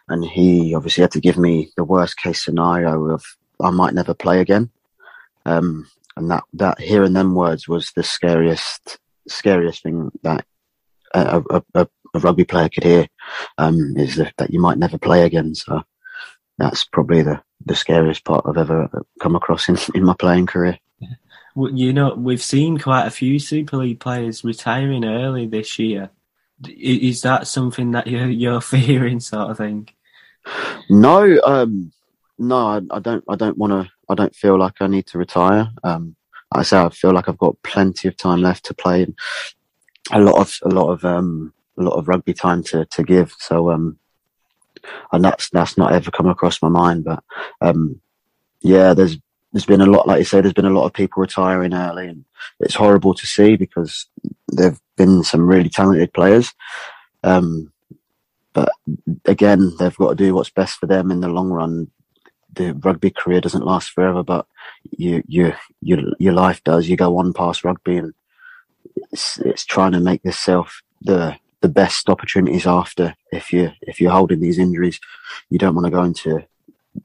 and 0.09 0.25
he 0.25 0.75
obviously 0.75 1.03
had 1.03 1.13
to 1.13 1.21
give 1.21 1.39
me 1.39 1.71
the 1.77 1.85
worst 1.85 2.17
case 2.17 2.45
scenario 2.45 3.05
of 3.11 3.25
I 3.63 3.71
might 3.71 3.95
never 3.95 4.15
play 4.15 4.41
again. 4.41 4.71
Um, 5.47 5.89
and 6.17 6.31
that, 6.31 6.45
that 6.55 6.81
hearing 6.81 7.13
them 7.13 7.35
words 7.35 7.69
was 7.69 7.93
the 7.93 8.03
scariest, 8.03 8.99
scariest 9.29 9.83
thing 9.83 10.11
that 10.23 10.45
a, 11.15 11.43
a, 11.51 11.63
a, 11.75 11.89
a 12.15 12.19
rugby 12.19 12.45
player 12.45 12.69
could 12.69 12.85
hear, 12.85 13.07
um, 13.57 13.95
is 13.97 14.17
that, 14.17 14.35
that 14.39 14.51
you 14.51 14.61
might 14.61 14.79
never 14.79 14.99
play 14.99 15.25
again. 15.25 15.55
So 15.55 15.83
that's 16.59 16.85
probably 16.85 17.23
the, 17.23 17.41
the 17.65 17.77
scariest 17.77 18.25
part 18.25 18.45
I've 18.47 18.59
ever 18.59 18.89
come 19.21 19.37
across 19.37 19.69
in, 19.69 19.79
in 19.95 20.05
my 20.05 20.15
playing 20.15 20.47
career. 20.47 20.79
You 21.57 21.93
know, 21.93 22.15
we've 22.15 22.43
seen 22.43 22.79
quite 22.79 23.07
a 23.07 23.11
few 23.11 23.39
Super 23.39 23.79
League 23.79 24.01
players 24.01 24.45
retiring 24.45 25.05
early 25.05 25.47
this 25.47 25.79
year. 25.79 26.11
Is 26.67 27.23
that 27.23 27.47
something 27.47 27.93
that 27.93 28.07
you're, 28.07 28.29
you're 28.29 28.61
fearing, 28.75 29.21
sort 29.21 29.51
of 29.51 29.57
thing? 29.57 29.89
No, 30.89 31.39
um, 31.45 31.93
no, 32.39 32.57
I, 32.57 32.81
I 32.91 32.99
don't. 33.01 33.25
I 33.29 33.37
don't 33.37 33.59
want 33.59 33.73
to. 33.73 33.91
I 34.09 34.15
don't 34.15 34.35
feel 34.35 34.59
like 34.59 34.75
I 34.81 34.87
need 34.87 35.07
to 35.09 35.19
retire. 35.19 35.69
Um, 35.85 36.17
like 36.55 36.61
I 36.61 36.63
say 36.63 36.79
I 36.79 36.89
feel 36.89 37.13
like 37.13 37.29
I've 37.29 37.39
got 37.39 37.63
plenty 37.63 38.09
of 38.09 38.17
time 38.17 38.41
left 38.41 38.65
to 38.67 38.75
play, 38.75 39.03
and 39.03 39.15
a 40.13 40.21
lot 40.21 40.37
of 40.37 40.59
a 40.63 40.75
lot 40.75 40.91
of 40.91 41.05
um, 41.05 41.53
a 41.79 41.83
lot 41.83 41.95
of 41.99 42.09
rugby 42.09 42.35
time 42.35 42.63
to 42.65 42.87
to 42.87 43.03
give. 43.03 43.35
So, 43.39 43.71
um, 43.71 43.99
and 45.13 45.25
that's 45.25 45.51
that's 45.51 45.77
not 45.77 45.93
ever 45.93 46.11
come 46.11 46.29
across 46.29 46.63
my 46.63 46.69
mind. 46.69 47.05
But 47.05 47.23
um, 47.61 48.01
yeah, 48.61 48.95
there's 48.95 49.19
there's 49.53 49.67
been 49.67 49.81
a 49.81 49.87
lot, 49.87 50.07
like 50.07 50.19
you 50.19 50.25
say, 50.25 50.41
there's 50.41 50.53
been 50.55 50.67
a 50.67 50.71
lot 50.71 50.85
of 50.85 50.93
people 50.93 51.21
retiring 51.21 51.75
early, 51.75 52.09
and 52.09 52.25
it's 52.61 52.75
horrible 52.75 53.15
to 53.15 53.27
see 53.27 53.57
because 53.57 54.07
there've 54.49 54.81
been 54.97 55.23
some 55.25 55.47
really 55.47 55.69
talented 55.69 56.13
players. 56.13 56.53
Um, 57.23 57.73
but 58.53 58.71
again, 59.25 59.73
they've 59.79 59.97
got 59.97 60.11
to 60.11 60.15
do 60.15 60.35
what's 60.35 60.51
best 60.51 60.79
for 60.79 60.87
them 60.87 61.11
in 61.11 61.21
the 61.21 61.29
long 61.29 61.51
run. 61.51 61.91
The 62.55 62.73
rugby 62.73 63.11
career 63.11 63.41
doesn't 63.41 63.65
last 63.65 63.91
forever, 63.91 64.23
but 64.23 64.47
you, 64.91 65.23
you, 65.27 65.55
your, 65.81 66.01
your 66.19 66.33
life 66.33 66.63
does. 66.65 66.89
You 66.89 66.97
go 66.97 67.19
on 67.19 67.33
past 67.33 67.65
rugby, 67.65 67.97
and 67.97 68.15
it's, 69.13 69.39
it's 69.39 69.65
trying 69.65 69.93
to 69.93 70.01
make 70.01 70.25
yourself 70.25 70.83
the 71.01 71.37
the 71.61 71.69
best 71.69 72.09
opportunities 72.09 72.67
after. 72.67 73.15
If 73.33 73.53
you 73.53 73.73
if 73.83 74.01
you're 74.01 74.13
holding 74.13 74.41
these 74.41 74.59
injuries, 74.59 75.01
you 75.51 75.59
don't 75.59 75.75
want 75.75 75.87
to 75.87 75.91
go 75.91 76.03
into 76.03 76.45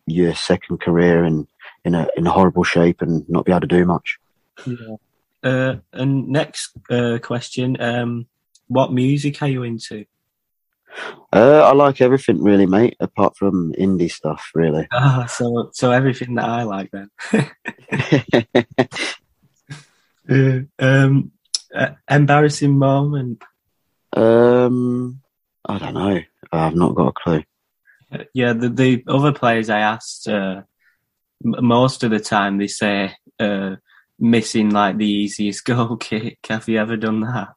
your 0.05 0.35
second 0.35 0.79
career 0.79 1.23
in 1.23 1.47
in 1.85 1.95
a 1.95 2.07
in 2.15 2.27
a 2.27 2.31
horrible 2.31 2.63
shape 2.63 3.01
and 3.01 3.27
not 3.29 3.45
be 3.45 3.51
able 3.51 3.61
to 3.61 3.67
do 3.67 3.85
much. 3.85 4.17
Yeah. 4.65 4.95
Uh, 5.43 5.75
and 5.91 6.29
next 6.29 6.71
uh, 6.89 7.19
question: 7.21 7.79
um, 7.81 8.27
What 8.67 8.93
music 8.93 9.41
are 9.41 9.49
you 9.49 9.63
into? 9.63 10.05
Uh, 11.33 11.61
I 11.65 11.73
like 11.73 12.01
everything 12.01 12.43
really, 12.43 12.67
mate, 12.67 12.95
apart 12.99 13.35
from 13.35 13.73
indie 13.73 14.11
stuff, 14.11 14.51
really. 14.53 14.87
Ah, 14.93 15.25
so 15.25 15.69
so 15.73 15.91
everything 15.91 16.35
that 16.35 16.45
I 16.45 16.63
like 16.63 16.91
then. 16.91 17.09
uh, 20.79 20.83
um, 20.85 21.31
uh, 21.73 21.89
embarrassing 22.09 22.77
moment. 22.77 23.43
um, 24.15 25.19
I 25.65 25.79
don't 25.79 25.93
know. 25.95 26.21
I've 26.51 26.75
not 26.75 26.95
got 26.95 27.07
a 27.07 27.13
clue. 27.13 27.43
Uh, 28.11 28.23
Yeah, 28.33 28.53
the 28.53 28.69
the 28.69 29.03
other 29.07 29.31
players 29.33 29.69
I 29.69 29.79
asked, 29.79 30.27
uh, 30.27 30.61
most 31.43 32.03
of 32.03 32.11
the 32.11 32.19
time 32.19 32.57
they 32.57 32.67
say 32.67 33.13
uh, 33.39 33.75
missing 34.19 34.69
like 34.71 34.97
the 34.97 35.09
easiest 35.09 35.65
goal 35.71 35.97
kick. 35.97 36.39
Have 36.49 36.67
you 36.67 36.79
ever 36.79 36.97
done 36.97 37.21
that? 37.21 37.49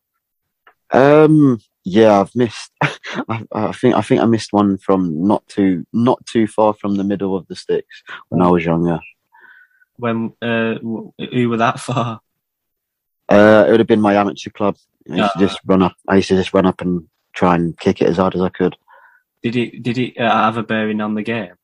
Um, 0.92 1.58
yeah, 1.84 2.20
I've 2.20 2.34
missed. 2.34 2.70
I, 2.82 3.44
I 3.52 3.72
think 3.72 3.94
I 3.94 4.02
think 4.02 4.20
I 4.20 4.24
missed 4.26 4.52
one 4.52 4.78
from 4.78 5.26
not 5.26 5.46
too 5.48 5.84
not 5.92 6.24
too 6.26 6.46
far 6.46 6.74
from 6.74 6.96
the 6.96 7.04
middle 7.04 7.36
of 7.36 7.46
the 7.48 7.56
sticks 7.56 8.02
when 8.28 8.42
I 8.42 8.48
was 8.48 8.64
younger. 8.64 9.00
When 9.96 10.32
uh, 10.42 10.74
who 10.80 11.48
were 11.48 11.56
that 11.56 11.80
for? 11.80 12.20
Uh, 13.28 13.64
it 13.66 13.70
would 13.70 13.80
have 13.80 13.86
been 13.88 14.00
my 14.00 14.14
amateur 14.14 14.50
club. 14.50 14.76
I 15.10 15.16
used 15.16 15.32
to 15.32 15.38
Ah. 15.38 15.40
just 15.40 15.60
run 15.64 15.82
up. 15.82 15.94
I 16.08 16.16
used 16.16 16.28
to 16.28 16.36
just 16.36 16.52
run 16.54 16.66
up 16.66 16.80
and 16.80 17.08
try 17.32 17.54
and 17.54 17.76
kick 17.78 18.00
it 18.02 18.08
as 18.08 18.18
hard 18.18 18.34
as 18.34 18.40
I 18.42 18.48
could. 18.50 18.76
Did 19.42 19.56
it 19.56 19.82
did 19.82 19.98
it 19.98 20.18
uh, 20.18 20.30
have 20.30 20.56
a 20.56 20.62
bearing 20.62 21.00
on 21.00 21.14
the 21.14 21.22
game? 21.22 21.54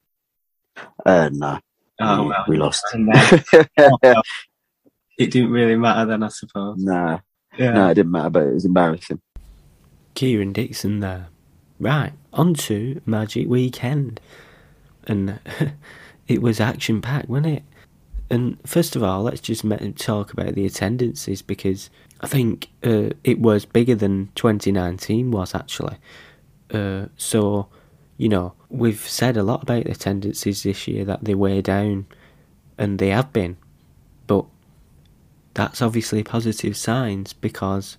Uh, 1.04 1.28
no, 1.32 1.58
Oh, 2.04 2.22
we, 2.24 2.28
well, 2.30 2.44
we 2.48 2.56
lost. 2.56 2.84
it 5.18 5.30
didn't 5.30 5.50
really 5.50 5.76
matter 5.76 6.06
then, 6.06 6.22
I 6.22 6.28
suppose. 6.28 6.82
nah, 6.82 7.18
Yeah. 7.58 7.72
no, 7.72 7.88
it 7.88 7.94
didn't 7.94 8.12
matter, 8.12 8.30
but 8.30 8.42
it 8.46 8.54
was 8.54 8.64
embarrassing. 8.64 9.20
Kieran 10.14 10.52
Dixon 10.52 11.00
there. 11.00 11.28
Right, 11.78 12.12
on 12.32 12.54
to 12.54 13.00
Magic 13.06 13.48
Weekend. 13.48 14.20
And 15.06 15.38
it 16.28 16.40
was 16.42 16.60
action 16.60 17.00
packed, 17.00 17.28
wasn't 17.28 17.58
it? 17.58 17.62
And 18.30 18.56
first 18.66 18.96
of 18.96 19.02
all, 19.02 19.22
let's 19.24 19.40
just 19.40 19.64
talk 19.98 20.32
about 20.32 20.54
the 20.54 20.64
attendances 20.64 21.42
because 21.42 21.90
I 22.20 22.26
think 22.28 22.68
uh, 22.82 23.10
it 23.24 23.40
was 23.40 23.64
bigger 23.66 23.94
than 23.94 24.30
2019 24.36 25.30
was 25.30 25.54
actually. 25.54 25.96
Uh, 26.72 27.06
so, 27.16 27.68
you 28.22 28.28
know, 28.28 28.52
we've 28.68 29.00
said 29.00 29.36
a 29.36 29.42
lot 29.42 29.64
about 29.64 29.82
the 29.82 29.90
attendances 29.90 30.62
this 30.62 30.86
year 30.86 31.04
that 31.04 31.24
they 31.24 31.34
way 31.34 31.60
down, 31.60 32.06
and 32.78 33.00
they 33.00 33.08
have 33.08 33.32
been. 33.32 33.56
But 34.28 34.44
that's 35.54 35.82
obviously 35.82 36.22
positive 36.22 36.76
signs 36.76 37.32
because, 37.32 37.98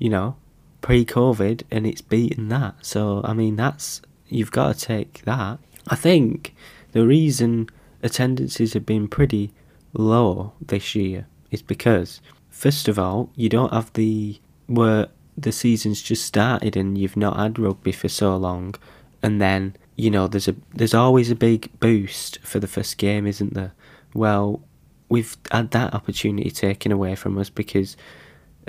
you 0.00 0.10
know, 0.10 0.34
pre-COVID 0.80 1.62
and 1.70 1.86
it's 1.86 2.00
beaten 2.00 2.48
that. 2.48 2.74
So 2.84 3.20
I 3.22 3.34
mean, 3.34 3.54
that's 3.54 4.02
you've 4.28 4.50
got 4.50 4.74
to 4.74 4.84
take 4.84 5.22
that. 5.26 5.60
I 5.86 5.94
think 5.94 6.52
the 6.90 7.06
reason 7.06 7.68
attendances 8.02 8.72
have 8.72 8.84
been 8.84 9.06
pretty 9.06 9.52
low 9.92 10.54
this 10.60 10.96
year 10.96 11.28
is 11.52 11.62
because 11.62 12.20
first 12.50 12.88
of 12.88 12.98
all, 12.98 13.30
you 13.36 13.48
don't 13.48 13.72
have 13.72 13.92
the 13.92 14.40
where 14.66 15.06
the 15.38 15.52
season's 15.52 16.02
just 16.02 16.24
started 16.24 16.76
and 16.76 16.98
you've 16.98 17.16
not 17.16 17.36
had 17.36 17.60
rugby 17.60 17.92
for 17.92 18.08
so 18.08 18.36
long, 18.36 18.74
and 19.26 19.40
then 19.40 19.76
you 19.96 20.08
know 20.08 20.28
there's 20.28 20.46
a 20.46 20.54
there's 20.72 20.94
always 20.94 21.32
a 21.32 21.34
big 21.34 21.68
boost 21.80 22.38
for 22.42 22.60
the 22.60 22.68
first 22.68 22.96
game, 22.96 23.26
isn't 23.26 23.54
there? 23.54 23.74
Well, 24.14 24.62
we've 25.08 25.36
had 25.50 25.72
that 25.72 25.92
opportunity 25.94 26.48
taken 26.52 26.92
away 26.92 27.16
from 27.16 27.36
us 27.36 27.50
because 27.50 27.96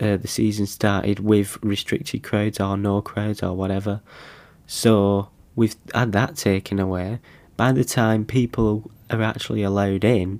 uh, 0.01 0.17
the 0.17 0.27
season 0.27 0.65
started 0.65 1.19
with 1.19 1.63
restricted 1.63 2.23
crowds 2.23 2.59
or 2.59 2.75
no 2.75 3.03
crowds 3.03 3.43
or 3.43 3.53
whatever. 3.53 4.01
So 4.65 5.29
we've 5.55 5.75
had 5.93 6.11
that 6.13 6.35
taken 6.37 6.79
away. 6.79 7.19
By 7.55 7.71
the 7.71 7.83
time 7.83 8.25
people 8.25 8.89
are 9.11 9.21
actually 9.21 9.61
allowed 9.61 10.03
in, 10.03 10.39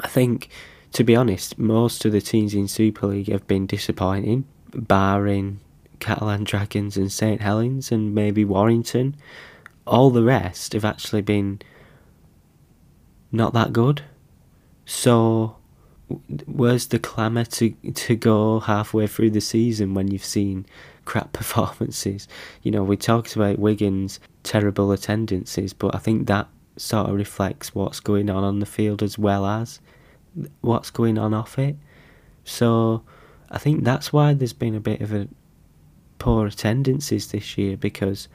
I 0.00 0.06
think, 0.06 0.50
to 0.92 1.02
be 1.02 1.16
honest, 1.16 1.58
most 1.58 2.04
of 2.04 2.12
the 2.12 2.20
teams 2.20 2.54
in 2.54 2.68
Super 2.68 3.08
League 3.08 3.32
have 3.32 3.48
been 3.48 3.66
disappointing, 3.66 4.44
barring 4.72 5.58
Catalan 6.00 6.44
Dragons 6.44 6.96
and 6.96 7.12
St 7.12 7.40
Helens 7.40 7.92
and 7.92 8.14
maybe 8.14 8.44
Warrington. 8.44 9.16
All 9.86 10.10
the 10.10 10.22
rest 10.22 10.72
have 10.72 10.84
actually 10.84 11.22
been 11.22 11.60
not 13.32 13.52
that 13.54 13.72
good. 13.72 14.02
So 14.84 15.56
where's 16.46 16.88
the 16.88 16.98
clamour 16.98 17.44
to 17.44 17.70
to 17.70 18.16
go 18.16 18.60
halfway 18.60 19.06
through 19.06 19.30
the 19.30 19.40
season 19.40 19.94
when 19.94 20.10
you've 20.10 20.24
seen 20.24 20.66
crap 21.04 21.32
performances? 21.40 22.26
You 22.62 22.70
know, 22.72 22.82
we 22.82 22.96
talked 22.96 23.36
about 23.36 23.58
Wigan's 23.58 24.20
terrible 24.42 24.92
attendances, 24.92 25.72
but 25.72 25.94
I 25.94 25.98
think 25.98 26.26
that 26.26 26.48
sort 26.76 27.08
of 27.08 27.14
reflects 27.14 27.74
what's 27.74 28.00
going 28.00 28.30
on 28.30 28.42
on 28.42 28.58
the 28.58 28.66
field 28.66 29.02
as 29.02 29.18
well 29.18 29.44
as 29.44 29.80
what's 30.60 30.90
going 30.90 31.18
on 31.18 31.34
off 31.34 31.58
it. 31.58 31.76
So 32.44 33.02
I 33.50 33.58
think 33.58 33.84
that's 33.84 34.12
why 34.12 34.32
there's 34.34 34.52
been 34.52 34.74
a 34.74 34.80
bit 34.80 35.00
of 35.00 35.12
a 35.12 35.28
poor 36.20 36.46
attendances 36.46 37.32
this 37.32 37.58
year 37.58 37.76
because 37.76 38.28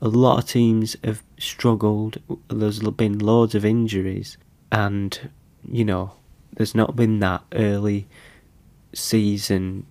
a 0.00 0.08
lot 0.08 0.38
of 0.38 0.48
teams 0.48 0.96
have 1.04 1.22
struggled. 1.38 2.16
There's 2.48 2.80
been 2.80 3.18
loads 3.18 3.54
of 3.54 3.66
injuries, 3.66 4.38
and 4.72 5.30
you 5.70 5.84
know, 5.84 6.12
there's 6.54 6.74
not 6.74 6.96
been 6.96 7.20
that 7.20 7.42
early 7.52 8.06
season 8.94 9.84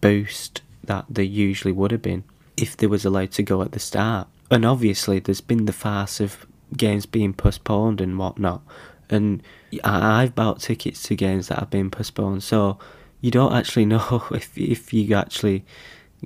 boost 0.00 0.62
that 0.84 1.04
there 1.08 1.24
usually 1.24 1.72
would 1.72 1.90
have 1.90 2.02
been 2.02 2.22
if 2.56 2.76
they 2.76 2.86
was 2.86 3.04
allowed 3.04 3.32
to 3.32 3.42
go 3.42 3.62
at 3.62 3.72
the 3.72 3.80
start. 3.80 4.28
And 4.50 4.64
obviously, 4.64 5.18
there's 5.18 5.40
been 5.40 5.66
the 5.66 5.72
farce 5.72 6.20
of 6.20 6.46
games 6.76 7.06
being 7.06 7.34
postponed 7.34 8.00
and 8.00 8.18
whatnot. 8.18 8.62
And 9.10 9.42
I've 9.82 10.34
bought 10.34 10.60
tickets 10.60 11.02
to 11.04 11.16
games 11.16 11.48
that 11.48 11.58
have 11.58 11.70
been 11.70 11.90
postponed, 11.90 12.42
so 12.42 12.78
you 13.20 13.30
don't 13.30 13.54
actually 13.54 13.86
know 13.94 14.24
if 14.30 14.56
if 14.56 14.92
you 14.92 15.14
actually 15.16 15.64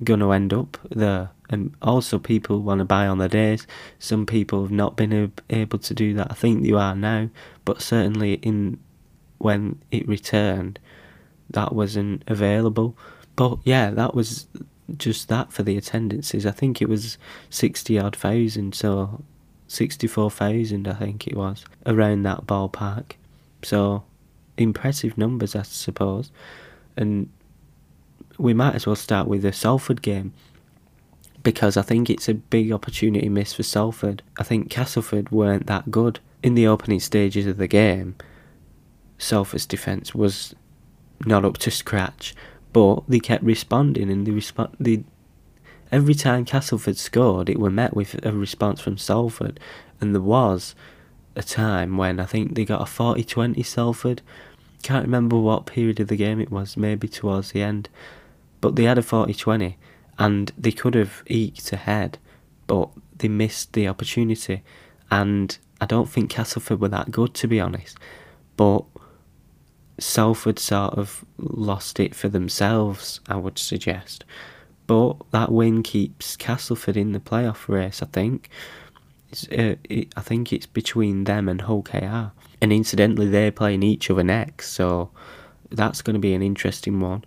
going 0.02 0.20
to 0.20 0.32
end 0.32 0.52
up 0.52 0.78
there. 0.90 1.30
And 1.50 1.74
also, 1.82 2.18
people 2.18 2.62
want 2.62 2.78
to 2.78 2.84
buy 2.84 3.06
on 3.06 3.18
the 3.18 3.28
days. 3.28 3.66
Some 3.98 4.24
people 4.24 4.62
have 4.62 4.70
not 4.70 4.96
been 4.96 5.12
ab- 5.12 5.42
able 5.50 5.78
to 5.80 5.94
do 5.94 6.14
that. 6.14 6.30
I 6.30 6.34
think 6.34 6.64
you 6.64 6.78
are 6.78 6.94
now, 6.94 7.28
but 7.64 7.82
certainly 7.82 8.34
in 8.34 8.78
when 9.38 9.82
it 9.90 10.08
returned, 10.08 10.78
that 11.50 11.74
wasn't 11.74 12.22
available. 12.26 12.96
But 13.36 13.58
yeah, 13.64 13.90
that 13.90 14.14
was 14.14 14.46
just 14.96 15.28
that 15.28 15.52
for 15.52 15.62
the 15.62 15.76
attendances. 15.76 16.46
I 16.46 16.52
think 16.52 16.80
it 16.80 16.88
was 16.88 17.18
sixty 17.50 17.98
odd 17.98 18.16
thousand, 18.16 18.74
so 18.74 19.22
sixty 19.66 20.06
four 20.06 20.30
thousand, 20.30 20.88
I 20.88 20.94
think 20.94 21.26
it 21.26 21.36
was 21.36 21.64
around 21.84 22.22
that 22.22 22.46
ballpark. 22.46 23.12
So 23.62 24.04
impressive 24.56 25.18
numbers, 25.18 25.54
I 25.54 25.62
suppose. 25.62 26.30
And 26.96 27.28
we 28.42 28.52
might 28.52 28.74
as 28.74 28.86
well 28.86 28.96
start 28.96 29.28
with 29.28 29.42
the 29.42 29.52
Salford 29.52 30.02
game 30.02 30.32
because 31.44 31.76
I 31.76 31.82
think 31.82 32.10
it's 32.10 32.28
a 32.28 32.34
big 32.34 32.72
opportunity 32.72 33.28
miss 33.28 33.52
for 33.52 33.62
Salford. 33.62 34.22
I 34.36 34.42
think 34.42 34.68
Castleford 34.68 35.30
weren't 35.30 35.66
that 35.66 35.90
good 35.90 36.18
in 36.42 36.54
the 36.54 36.66
opening 36.66 36.98
stages 36.98 37.46
of 37.46 37.56
the 37.56 37.68
game. 37.68 38.16
Salford's 39.16 39.66
defence 39.66 40.12
was 40.12 40.54
not 41.24 41.44
up 41.44 41.58
to 41.58 41.70
scratch, 41.70 42.34
but 42.72 43.04
they 43.08 43.20
kept 43.20 43.44
responding 43.44 44.10
and 44.10 44.26
they 44.26 44.32
respond. 44.32 44.76
They 44.80 45.04
every 45.92 46.14
time 46.14 46.44
Castleford 46.44 46.96
scored, 46.96 47.48
it 47.48 47.60
were 47.60 47.70
met 47.70 47.94
with 47.94 48.24
a 48.26 48.32
response 48.32 48.80
from 48.80 48.98
Salford, 48.98 49.60
and 50.00 50.14
there 50.14 50.20
was 50.20 50.74
a 51.36 51.42
time 51.44 51.96
when 51.96 52.18
I 52.18 52.24
think 52.24 52.54
they 52.54 52.64
got 52.64 52.80
a 52.80 52.90
40-20 52.90 53.64
Salford. 53.64 54.20
Can't 54.82 55.04
remember 55.04 55.38
what 55.38 55.66
period 55.66 56.00
of 56.00 56.08
the 56.08 56.16
game 56.16 56.40
it 56.40 56.50
was, 56.50 56.76
maybe 56.76 57.06
towards 57.06 57.52
the 57.52 57.62
end, 57.62 57.88
but 58.62 58.76
they 58.76 58.84
had 58.84 58.96
a 58.96 59.02
40-20 59.02 59.74
and 60.18 60.52
they 60.56 60.72
could 60.72 60.94
have 60.94 61.22
eked 61.26 61.72
ahead, 61.72 62.16
but 62.66 62.88
they 63.16 63.28
missed 63.28 63.74
the 63.74 63.88
opportunity. 63.88 64.62
And 65.10 65.58
I 65.80 65.84
don't 65.84 66.08
think 66.08 66.30
Castleford 66.30 66.80
were 66.80 66.88
that 66.88 67.10
good, 67.10 67.34
to 67.34 67.48
be 67.48 67.60
honest. 67.60 67.98
But 68.56 68.84
Salford 69.98 70.58
sort 70.58 70.94
of 70.94 71.24
lost 71.38 71.98
it 71.98 72.14
for 72.14 72.28
themselves, 72.28 73.20
I 73.28 73.36
would 73.36 73.58
suggest. 73.58 74.24
But 74.86 75.14
that 75.32 75.50
win 75.50 75.82
keeps 75.82 76.36
Castleford 76.36 76.96
in 76.96 77.12
the 77.12 77.20
playoff 77.20 77.68
race, 77.68 78.00
I 78.00 78.06
think. 78.06 78.48
Uh, 79.50 79.74
it, 79.84 80.12
I 80.16 80.20
think 80.20 80.52
it's 80.52 80.66
between 80.66 81.24
them 81.24 81.48
and 81.48 81.62
Hull 81.62 81.82
KR. 81.82 82.30
And 82.60 82.72
incidentally, 82.72 83.28
they're 83.28 83.50
playing 83.50 83.82
each 83.82 84.08
other 84.08 84.22
next, 84.22 84.70
so 84.70 85.10
that's 85.70 86.00
going 86.02 86.14
to 86.14 86.20
be 86.20 86.34
an 86.34 86.42
interesting 86.42 87.00
one. 87.00 87.24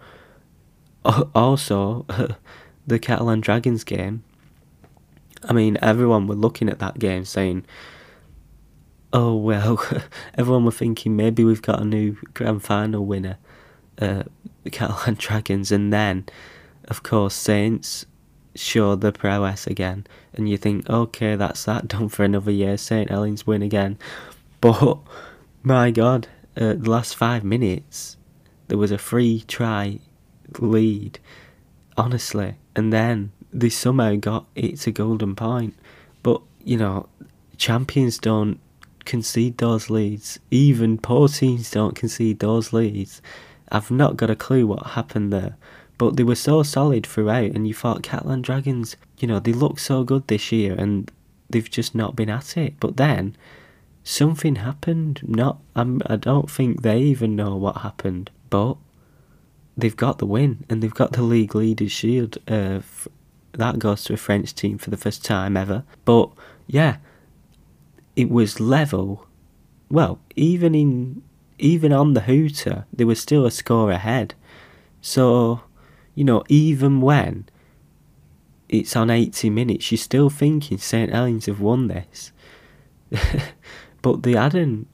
Al- 1.06 1.32
Also, 1.36 2.06
the 2.88 3.00
Catalan 3.00 3.42
Dragons 3.42 3.84
game, 3.84 4.24
I 5.44 5.54
mean, 5.54 5.78
everyone 5.82 6.28
were 6.28 6.36
looking 6.36 6.70
at 6.70 6.80
that 6.80 7.00
game 7.00 7.26
saying, 7.26 7.66
oh, 9.14 9.36
well, 9.36 9.84
everyone 10.38 10.66
were 10.66 10.72
thinking 10.72 11.16
maybe 11.16 11.44
we've 11.44 11.62
got 11.62 11.82
a 11.82 11.86
new 11.86 12.18
grand 12.34 12.64
final 12.64 13.06
winner, 13.06 13.38
uh, 14.00 14.24
the 14.64 14.70
Catalan 14.70 15.16
Dragons, 15.20 15.72
and 15.72 15.94
then, 15.94 16.26
of 16.86 17.04
course, 17.04 17.34
Saints 17.34 18.06
show 18.56 18.96
the 18.96 19.12
prowess 19.12 19.68
again, 19.68 20.08
and 20.34 20.50
you 20.50 20.58
think, 20.58 20.90
okay, 20.90 21.36
that's 21.36 21.66
that 21.66 21.88
done 21.88 22.10
for 22.10 22.24
another 22.24 22.52
year, 22.52 22.78
St. 22.78 23.10
Helens 23.10 23.46
win 23.46 23.62
again. 23.62 23.98
But, 24.62 25.00
my 25.62 25.92
God, 25.92 26.28
uh, 26.58 26.74
the 26.74 26.90
last 26.90 27.16
five 27.16 27.44
minutes, 27.44 28.18
there 28.68 28.78
was 28.78 28.92
a 28.92 28.98
free 28.98 29.44
try 29.48 30.00
lead, 30.60 31.20
honestly, 31.98 32.56
and 32.76 32.92
then 32.92 33.32
they 33.52 33.70
somehow 33.70 34.16
got 34.16 34.46
it 34.56 34.80
to 34.82 34.92
golden 34.92 35.36
point. 35.36 35.76
But, 36.24 36.42
you 36.64 36.78
know, 36.78 37.08
champions 37.58 38.18
don't 38.18 38.60
concede 39.06 39.58
those 39.60 39.90
leads. 39.90 40.40
Even 40.52 40.98
poor 40.98 41.28
teams 41.28 41.72
don't 41.72 41.96
concede 41.96 42.40
those 42.40 42.74
leads. 42.74 43.22
I've 43.72 43.92
not 43.92 44.18
got 44.18 44.30
a 44.30 44.36
clue 44.36 44.68
what 44.68 44.88
happened 44.88 45.32
there. 45.32 45.56
But 45.98 46.18
they 46.18 46.24
were 46.24 46.36
so 46.36 46.62
solid 46.64 47.08
throughout, 47.08 47.52
and 47.52 47.68
you 47.68 47.74
thought 47.74 48.04
Catalan 48.04 48.42
Dragons, 48.42 48.98
you 49.18 49.28
know, 49.28 49.40
they 49.40 49.54
look 49.54 49.80
so 49.80 50.04
good 50.04 50.28
this 50.28 50.52
year, 50.52 50.76
and 50.78 51.10
they've 51.50 51.70
just 51.70 51.96
not 51.96 52.16
been 52.16 52.30
at 52.30 52.58
it. 52.58 52.74
But 52.82 52.98
then 52.98 53.38
something 54.04 54.56
happened. 54.56 55.22
Not, 55.24 55.60
I'm, 55.76 56.02
I 56.06 56.18
don't 56.18 56.52
think 56.52 56.82
they 56.82 57.00
even 57.00 57.36
know 57.38 57.56
what 57.56 57.78
happened, 57.78 58.30
but 58.50 58.76
they've 59.78 59.96
got 59.96 60.20
the 60.20 60.26
win, 60.26 60.66
and 60.70 60.82
they've 60.82 60.94
got 60.94 61.14
the 61.14 61.22
league 61.22 61.56
leaders 61.56 61.92
shield. 61.92 62.38
Uh, 62.50 62.80
f- 62.80 63.08
that 63.54 63.80
goes 63.80 64.04
to 64.06 64.14
a 64.14 64.18
French 64.18 64.54
team 64.54 64.78
for 64.78 64.90
the 64.90 64.98
first 64.98 65.24
time 65.24 65.56
ever. 65.56 65.84
But 66.04 66.30
yeah, 66.68 66.98
it 68.16 68.30
was 68.30 68.60
level. 68.60 69.28
Well, 69.90 70.20
even 70.36 70.76
in 70.76 71.22
even 71.58 71.94
on 71.94 72.14
the 72.14 72.22
hooter, 72.22 72.86
there 72.92 73.08
was 73.08 73.20
still 73.20 73.46
a 73.46 73.52
score 73.52 73.92
ahead. 73.92 74.34
So 75.02 75.62
you 76.16 76.24
know, 76.24 76.44
even 76.48 77.02
when 77.02 77.46
it's 78.70 78.96
on 78.96 79.10
80 79.10 79.50
minutes, 79.50 79.92
you're 79.92 79.98
still 79.98 80.30
thinking 80.30 80.78
St. 80.78 81.12
Helens 81.12 81.46
have 81.46 81.60
won 81.60 81.88
this. 81.88 82.32
but 84.02 84.24
they 84.24 84.34
hadn't. 84.34 84.88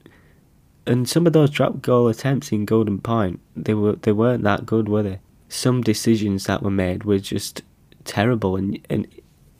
And 0.86 1.08
some 1.08 1.26
of 1.26 1.32
those 1.32 1.50
drop 1.50 1.80
goal 1.80 2.08
attempts 2.08 2.50
in 2.50 2.64
Golden 2.64 2.98
Point, 2.98 3.40
they 3.56 3.74
were 3.74 3.96
they 3.96 4.12
weren't 4.12 4.44
that 4.44 4.66
good, 4.66 4.88
were 4.88 5.02
they? 5.02 5.20
Some 5.48 5.82
decisions 5.82 6.46
that 6.46 6.62
were 6.62 6.70
made 6.70 7.04
were 7.04 7.18
just 7.18 7.62
terrible, 8.04 8.56
and 8.56 8.84
and 8.90 9.06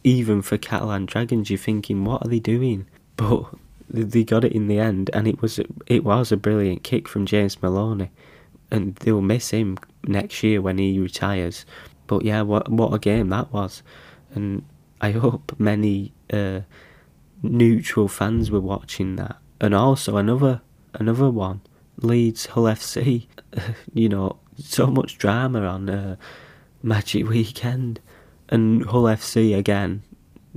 even 0.04 0.42
for 0.42 0.58
Catalan 0.58 1.06
Dragons, 1.06 1.50
you're 1.50 1.58
thinking, 1.58 2.04
what 2.04 2.24
are 2.24 2.28
they 2.28 2.40
doing? 2.40 2.86
But 3.16 3.44
they 3.88 4.24
got 4.24 4.44
it 4.44 4.52
in 4.52 4.66
the 4.66 4.78
end, 4.78 5.10
and 5.12 5.28
it 5.28 5.40
was 5.42 5.60
it 5.86 6.04
was 6.04 6.32
a 6.32 6.36
brilliant 6.36 6.82
kick 6.82 7.06
from 7.06 7.26
James 7.26 7.62
Maloney, 7.62 8.10
and 8.70 8.96
they'll 8.96 9.20
miss 9.20 9.50
him 9.50 9.78
next 10.04 10.42
year 10.42 10.60
when 10.60 10.78
he 10.78 10.98
retires. 10.98 11.64
But 12.06 12.24
yeah, 12.24 12.42
what 12.42 12.68
what 12.68 12.94
a 12.94 12.98
game 12.98 13.28
that 13.28 13.52
was, 13.52 13.82
and 14.34 14.64
I 15.00 15.12
hope 15.12 15.54
many 15.58 16.12
uh, 16.32 16.60
neutral 17.42 18.08
fans 18.08 18.50
were 18.50 18.60
watching 18.60 19.16
that. 19.16 19.36
And 19.60 19.74
also 19.74 20.16
another 20.16 20.62
another 20.94 21.30
one, 21.30 21.60
Leeds 21.98 22.46
Hull 22.46 22.64
FC. 22.64 23.26
you 23.94 24.08
know, 24.08 24.38
so 24.58 24.86
much 24.86 25.18
drama 25.18 25.62
on 25.62 25.88
uh, 25.88 26.16
Magic 26.82 27.28
Weekend, 27.28 28.00
and 28.48 28.84
Hull 28.86 29.04
FC 29.04 29.56
again, 29.56 30.02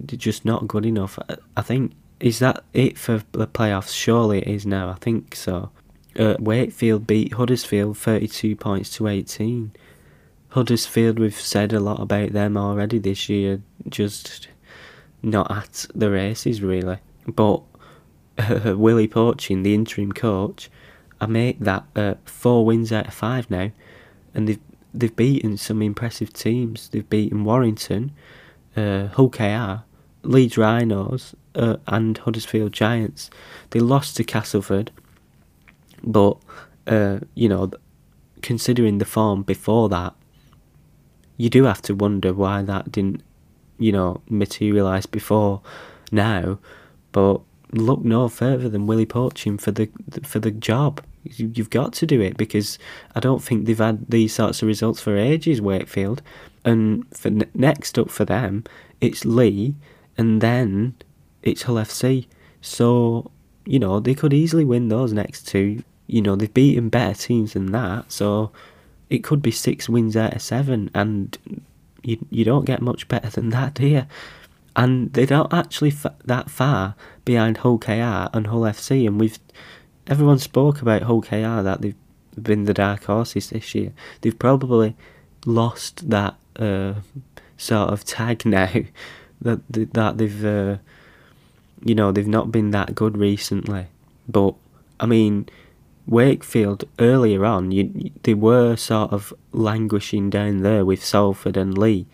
just 0.06 0.45
not 0.45 0.67
good 0.67 0.86
enough. 0.86 1.17
I 1.56 1.62
think 1.62 1.93
is 2.19 2.39
that 2.39 2.63
it 2.74 2.98
for 2.98 3.24
the 3.34 3.48
playoffs? 3.48 3.93
Surely 3.93 4.39
it 4.39 4.48
is 4.48 4.65
now. 4.65 4.89
I 4.89 4.95
think 4.95 5.36
so. 5.36 5.71
Uh, 6.17 6.36
Wakefield 6.39 7.06
beat 7.06 7.34
Huddersfield 7.34 7.98
32 7.98 8.56
points 8.56 8.89
to 8.91 9.08
18. 9.08 9.74
Huddersfield, 10.50 11.19
we've 11.19 11.39
said 11.39 11.74
a 11.74 11.82
lot 11.82 12.00
about 12.00 12.32
them 12.32 12.56
already 12.56 13.00
this 13.00 13.28
year, 13.28 13.62
just 13.89 14.48
not 15.21 15.52
at 15.52 15.86
the 15.93 16.10
races 16.10 16.62
really. 16.62 17.00
But 17.28 17.62
uh, 18.38 18.74
Willie 18.78 19.08
Poching, 19.08 19.63
the 19.63 19.74
interim 19.74 20.12
coach, 20.12 20.69
I 21.21 21.26
make 21.28 21.60
that 21.60 21.86
uh, 21.95 22.15
four 22.26 22.65
wins 22.65 22.91
out 22.91 23.08
of 23.08 23.13
five 23.13 23.50
now, 23.50 23.71
and 24.34 24.48
they've 24.48 24.60
they've 24.93 25.15
beaten 25.15 25.58
some 25.58 25.82
impressive 25.82 26.34
teams. 26.34 26.89
They've 26.89 27.10
beaten 27.10 27.43
Warrington, 27.43 28.12
uh, 28.76 29.08
Hull 29.08 29.30
KR, 29.30 29.84
Leeds 30.24 30.58
Rhinos, 30.58 31.36
uh, 31.54 31.78
and 31.88 32.17
Huddersfield 32.17 32.74
Giants. 32.74 33.30
They 33.71 33.80
lost 33.80 34.17
to 34.17 34.24
Castleford 34.24 34.91
but 36.06 36.38
uh, 36.88 37.19
you 37.34 37.50
know, 37.50 37.71
considering 38.41 39.00
the 39.00 39.06
form 39.06 39.41
before 39.41 39.89
that, 39.89 40.13
you 41.38 41.50
do 41.50 41.63
have 41.63 41.82
to 41.84 41.95
wonder 41.95 42.32
why 42.34 42.62
that 42.62 42.91
didn't, 42.91 43.24
you 43.80 43.91
know, 43.91 44.21
materialise 44.30 45.08
before 45.08 45.62
now. 46.12 46.60
But 47.12 47.41
look 47.77 48.03
no 48.03 48.27
further 48.27 48.69
than 48.69 48.88
Willie 48.88 49.05
Poching 49.05 49.59
for 49.59 49.71
the 49.71 49.89
for 50.23 50.39
the 50.39 50.51
job. 50.51 51.03
You've 51.23 51.71
got 51.71 51.93
to 51.93 52.05
do 52.05 52.21
it 52.21 52.38
because 52.38 52.77
I 53.15 53.19
don't 53.19 53.41
think 53.41 53.65
they've 53.65 53.77
had 53.77 54.09
these 54.09 54.33
sorts 54.33 54.61
of 54.61 54.67
results 54.67 55.01
for 55.01 55.17
ages. 55.17 55.61
Wakefield, 55.61 56.21
and 56.63 57.05
for 57.15 57.31
next 57.53 57.97
up 57.97 58.09
for 58.09 58.25
them, 58.25 58.63
it's 59.01 59.25
Leigh, 59.25 59.75
and 60.17 60.41
then 60.41 60.95
it's 61.41 61.63
Hull 61.63 61.75
FC. 61.75 62.27
So 62.61 63.31
you 63.65 63.79
know 63.79 63.99
they 63.99 64.13
could 64.13 64.33
easily 64.33 64.65
win 64.65 64.89
those 64.89 65.13
next 65.13 65.47
two 65.47 65.83
you 66.07 66.21
know, 66.21 66.35
they've 66.35 66.53
beaten 66.53 66.89
better 66.89 67.19
teams 67.19 67.53
than 67.53 67.71
that, 67.71 68.11
so 68.11 68.51
it 69.09 69.23
could 69.23 69.41
be 69.41 69.51
six 69.51 69.89
wins 69.89 70.15
out 70.15 70.35
of 70.35 70.41
seven, 70.41 70.91
and 70.93 71.38
you 72.03 72.17
you 72.29 72.45
don't 72.45 72.65
get 72.65 72.81
much 72.81 73.07
better 73.07 73.29
than 73.29 73.49
that, 73.49 73.73
do 73.73 73.88
you? 73.88 74.03
And 74.75 75.13
they're 75.13 75.27
not 75.27 75.53
actually 75.53 75.93
that 76.25 76.49
far 76.49 76.95
behind 77.23 77.57
Hull 77.57 77.77
KR 77.77 78.29
and 78.33 78.47
Hull 78.47 78.61
FC, 78.61 79.07
and 79.07 79.19
we've 79.19 79.39
everyone 80.07 80.39
spoke 80.39 80.81
about 80.81 81.03
Hull 81.03 81.21
KR 81.21 81.61
that 81.61 81.81
they've 81.81 81.95
been 82.41 82.65
the 82.65 82.73
dark 82.73 83.05
horses 83.05 83.49
this 83.49 83.73
year. 83.73 83.93
They've 84.21 84.38
probably 84.38 84.95
lost 85.45 86.09
that 86.09 86.35
uh, 86.57 86.95
sort 87.57 87.89
of 87.89 88.03
tag 88.03 88.45
now 88.45 88.71
that 89.41 89.61
that 89.69 90.17
they've 90.17 90.45
uh, 90.45 90.77
you 91.83 91.95
know 91.95 92.11
they've 92.11 92.27
not 92.27 92.51
been 92.51 92.71
that 92.71 92.95
good 92.95 93.17
recently. 93.17 93.88
But 94.27 94.55
I 94.99 95.05
mean, 95.05 95.47
Wakefield 96.07 96.85
earlier 96.99 97.45
on, 97.45 97.71
you, 97.71 98.11
they 98.23 98.33
were 98.33 98.75
sort 98.75 99.11
of 99.11 99.33
languishing 99.51 100.29
down 100.29 100.61
there 100.61 100.85
with 100.85 101.03
Salford 101.03 101.57
and 101.57 101.77
Leigh. 101.77 102.07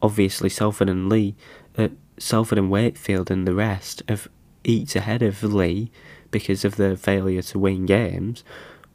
Obviously, 0.00 0.48
Salford 0.48 0.88
and 0.88 1.08
Leigh, 1.08 1.34
uh, 1.78 1.88
Salford 2.18 2.58
and 2.58 2.70
Wakefield 2.70 3.30
and 3.30 3.46
the 3.46 3.54
rest 3.54 4.02
have 4.08 4.28
each 4.64 4.96
ahead 4.96 5.22
of 5.22 5.42
Leigh 5.42 5.90
because 6.30 6.64
of 6.64 6.76
their 6.76 6.96
failure 6.96 7.42
to 7.42 7.58
win 7.58 7.86
games. 7.86 8.44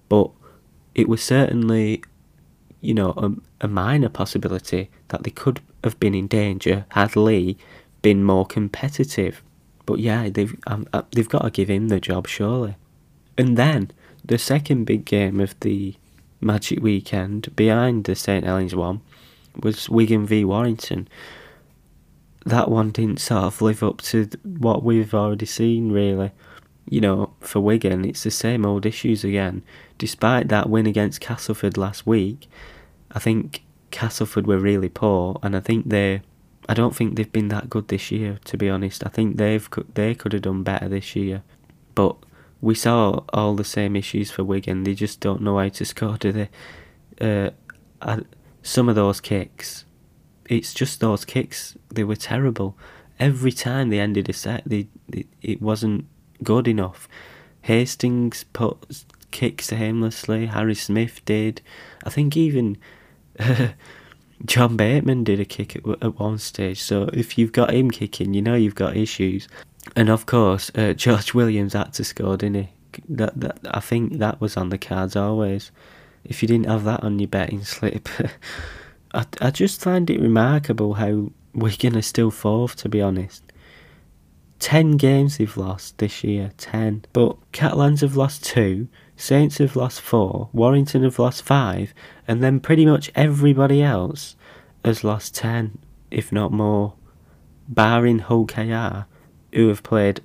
But 0.10 0.30
it 0.94 1.10
was 1.10 1.24
certainly, 1.24 2.04
you 2.82 2.94
know, 2.94 3.14
a, 3.18 3.66
a 3.66 3.68
minor 3.68 4.10
possibility 4.10 4.92
that 5.08 5.24
they 5.24 5.32
could 5.32 5.62
have 5.84 6.00
been 6.00 6.14
in 6.14 6.28
danger 6.28 6.86
had 6.90 7.16
Leigh 7.16 7.58
been 8.02 8.24
more 8.24 8.46
competitive. 8.46 9.42
But 9.86 10.00
yeah, 10.00 10.30
they've 10.30 10.56
um, 10.68 10.88
uh, 10.94 11.04
they've 11.12 11.28
got 11.28 11.44
to 11.44 11.50
give 11.50 11.70
him 11.70 11.88
the 11.88 12.00
job 12.00 12.28
surely. 12.28 12.76
And 13.38 13.58
then 13.58 13.92
the 14.24 14.38
second 14.38 14.86
big 14.86 15.06
game 15.06 15.40
of 15.40 15.60
the 15.62 15.96
Magic 16.40 16.82
Weekend, 16.82 17.56
behind 17.56 18.04
the 18.04 18.16
St 18.16 18.46
Helens 18.46 18.76
one, 18.76 19.02
was 19.62 19.90
Wigan 19.90 20.26
v 20.26 20.46
Warrington. 20.46 21.08
That 22.46 22.70
one 22.70 22.92
didn't 22.92 23.22
sort 23.22 23.44
of 23.44 23.62
live 23.62 23.84
up 23.84 24.02
to 24.02 24.28
what 24.44 24.84
we've 24.84 25.14
already 25.14 25.46
seen, 25.46 25.92
really. 25.92 26.32
You 26.90 27.02
know, 27.02 27.34
for 27.40 27.62
Wigan, 27.62 28.04
it's 28.04 28.24
the 28.24 28.32
same 28.32 28.66
old 28.66 28.86
issues 28.86 29.24
again. 29.24 29.64
Despite 29.98 30.50
that 30.50 30.70
win 30.70 30.86
against 30.86 31.22
Castleford 31.22 31.78
last 31.78 32.06
week, 32.06 32.50
I 33.12 33.20
think 33.20 33.64
Castleford 33.92 34.48
were 34.48 34.58
really 34.58 34.90
poor, 34.90 35.40
and 35.42 35.56
I 35.56 35.62
think 35.62 35.90
they, 35.90 36.22
I 36.68 36.74
don't 36.74 36.96
think 36.96 37.16
they've 37.16 37.32
been 37.32 37.48
that 37.50 37.70
good 37.70 37.88
this 37.88 38.12
year. 38.12 38.40
To 38.46 38.58
be 38.58 38.70
honest, 38.70 39.06
I 39.06 39.10
think 39.10 39.38
they've 39.38 39.70
they 39.94 40.14
could 40.14 40.34
have 40.34 40.42
done 40.42 40.64
better 40.64 40.90
this 40.90 41.16
year, 41.16 41.44
but 41.96 42.18
we 42.60 42.76
saw 42.76 43.24
all 43.34 43.56
the 43.56 43.64
same 43.64 43.96
issues 43.96 44.32
for 44.32 44.44
Wigan. 44.44 44.84
They 44.84 44.96
just 44.96 45.20
don't 45.20 45.42
know 45.42 45.60
how 45.60 45.70
to 45.70 45.86
score, 45.86 46.18
do 46.18 46.32
they? 46.32 46.50
Uh, 47.22 47.52
I, 48.02 48.20
some 48.62 48.90
of 48.90 48.96
those 48.96 49.22
kicks, 49.22 49.86
it's 50.50 50.74
just 50.74 51.00
those 51.00 51.26
kicks. 51.26 51.76
They 51.90 52.04
were 52.04 52.16
terrible. 52.16 52.78
Every 53.20 53.52
time 53.52 53.90
they 53.90 54.00
ended 54.00 54.30
a 54.30 54.34
set, 54.34 54.64
they, 54.66 54.88
they 55.08 55.26
it 55.42 55.62
wasn't 55.62 56.06
good 56.44 56.68
enough. 56.68 57.08
Hastings 57.62 58.44
put 58.54 59.06
kicks 59.32 59.72
aimlessly. 59.72 60.48
Harry 60.48 60.76
Smith 60.76 61.22
did. 61.26 61.62
I 62.04 62.10
think 62.10 62.36
even 62.36 62.78
John 64.46 64.76
Bateman 64.76 65.24
did 65.24 65.40
a 65.40 65.46
kick 65.46 65.76
at, 65.76 65.86
at 66.04 66.20
one 66.20 66.38
stage, 66.38 66.82
so 66.82 67.10
if 67.14 67.38
you've 67.38 67.52
got 67.52 67.74
him 67.74 67.92
kicking, 67.92 68.34
you 68.34 68.42
know 68.42 68.56
you've 68.56 68.76
got 68.76 68.98
issues. 68.98 69.48
And 69.96 70.10
of 70.10 70.26
course, 70.26 70.72
uh, 70.76 70.94
George 70.98 71.34
Williams 71.34 71.74
had 71.74 71.94
to 71.94 72.04
score, 72.04 72.38
didn't 72.38 72.64
he? 72.64 72.70
That, 73.10 73.40
that 73.40 73.60
I 73.66 73.80
think 73.80 74.20
that 74.20 74.40
was 74.40 74.56
on 74.56 74.70
the 74.70 74.78
cards 74.78 75.16
always. 75.16 75.72
If 76.24 76.42
you 76.42 76.48
didn't 76.48 76.68
have 76.68 76.84
that 76.86 77.04
on 77.04 77.20
your 77.20 77.28
betting 77.28 77.64
slip, 77.64 78.08
I 79.14 79.26
I 79.42 79.52
just 79.52 79.82
find 79.82 80.10
it 80.10 80.22
remarkable 80.22 80.96
how 80.96 81.32
Wigan 81.54 81.98
are 81.98 82.02
still 82.02 82.32
fourth. 82.32 82.76
To 82.78 82.90
be 82.90 83.02
honest, 83.02 83.44
ten 84.60 84.98
games 84.98 85.38
they've 85.38 85.58
lost 85.58 85.98
this 85.98 86.24
year, 86.24 86.52
ten. 86.58 87.06
But 87.14 87.38
Catalans 87.52 88.02
have 88.02 88.16
lost 88.16 88.44
two, 88.44 88.88
Saints 89.16 89.60
have 89.60 89.76
lost 89.76 90.02
four, 90.02 90.50
Warrington 90.54 91.04
have 91.04 91.20
lost 91.20 91.44
five, 91.44 91.94
and 92.28 92.44
then 92.44 92.60
pretty 92.60 92.86
much 92.86 93.12
everybody 93.16 93.84
else 93.84 94.36
has 94.84 95.04
lost 95.04 95.36
ten, 95.36 95.78
if 96.10 96.32
not 96.32 96.52
more, 96.52 96.94
barring 97.68 98.20
Hull 98.20 98.46
KR, 98.46 99.06
who 99.54 99.68
have 99.68 99.84
played 99.84 100.22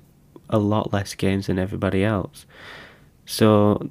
a 0.49 0.57
lot 0.57 0.91
less 0.91 1.13
games 1.13 1.47
than 1.47 1.59
everybody 1.59 2.03
else. 2.03 2.45
So, 3.25 3.89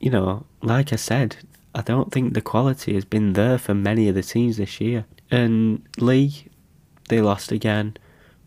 you 0.00 0.10
know, 0.10 0.46
like 0.62 0.92
I 0.92 0.96
said, 0.96 1.36
I 1.74 1.82
don't 1.82 2.12
think 2.12 2.34
the 2.34 2.40
quality 2.40 2.94
has 2.94 3.04
been 3.04 3.32
there 3.32 3.58
for 3.58 3.74
many 3.74 4.08
of 4.08 4.14
the 4.14 4.22
teams 4.22 4.58
this 4.58 4.80
year. 4.80 5.06
And 5.30 5.86
Leigh, 5.98 6.46
they 7.08 7.20
lost 7.20 7.50
again. 7.52 7.96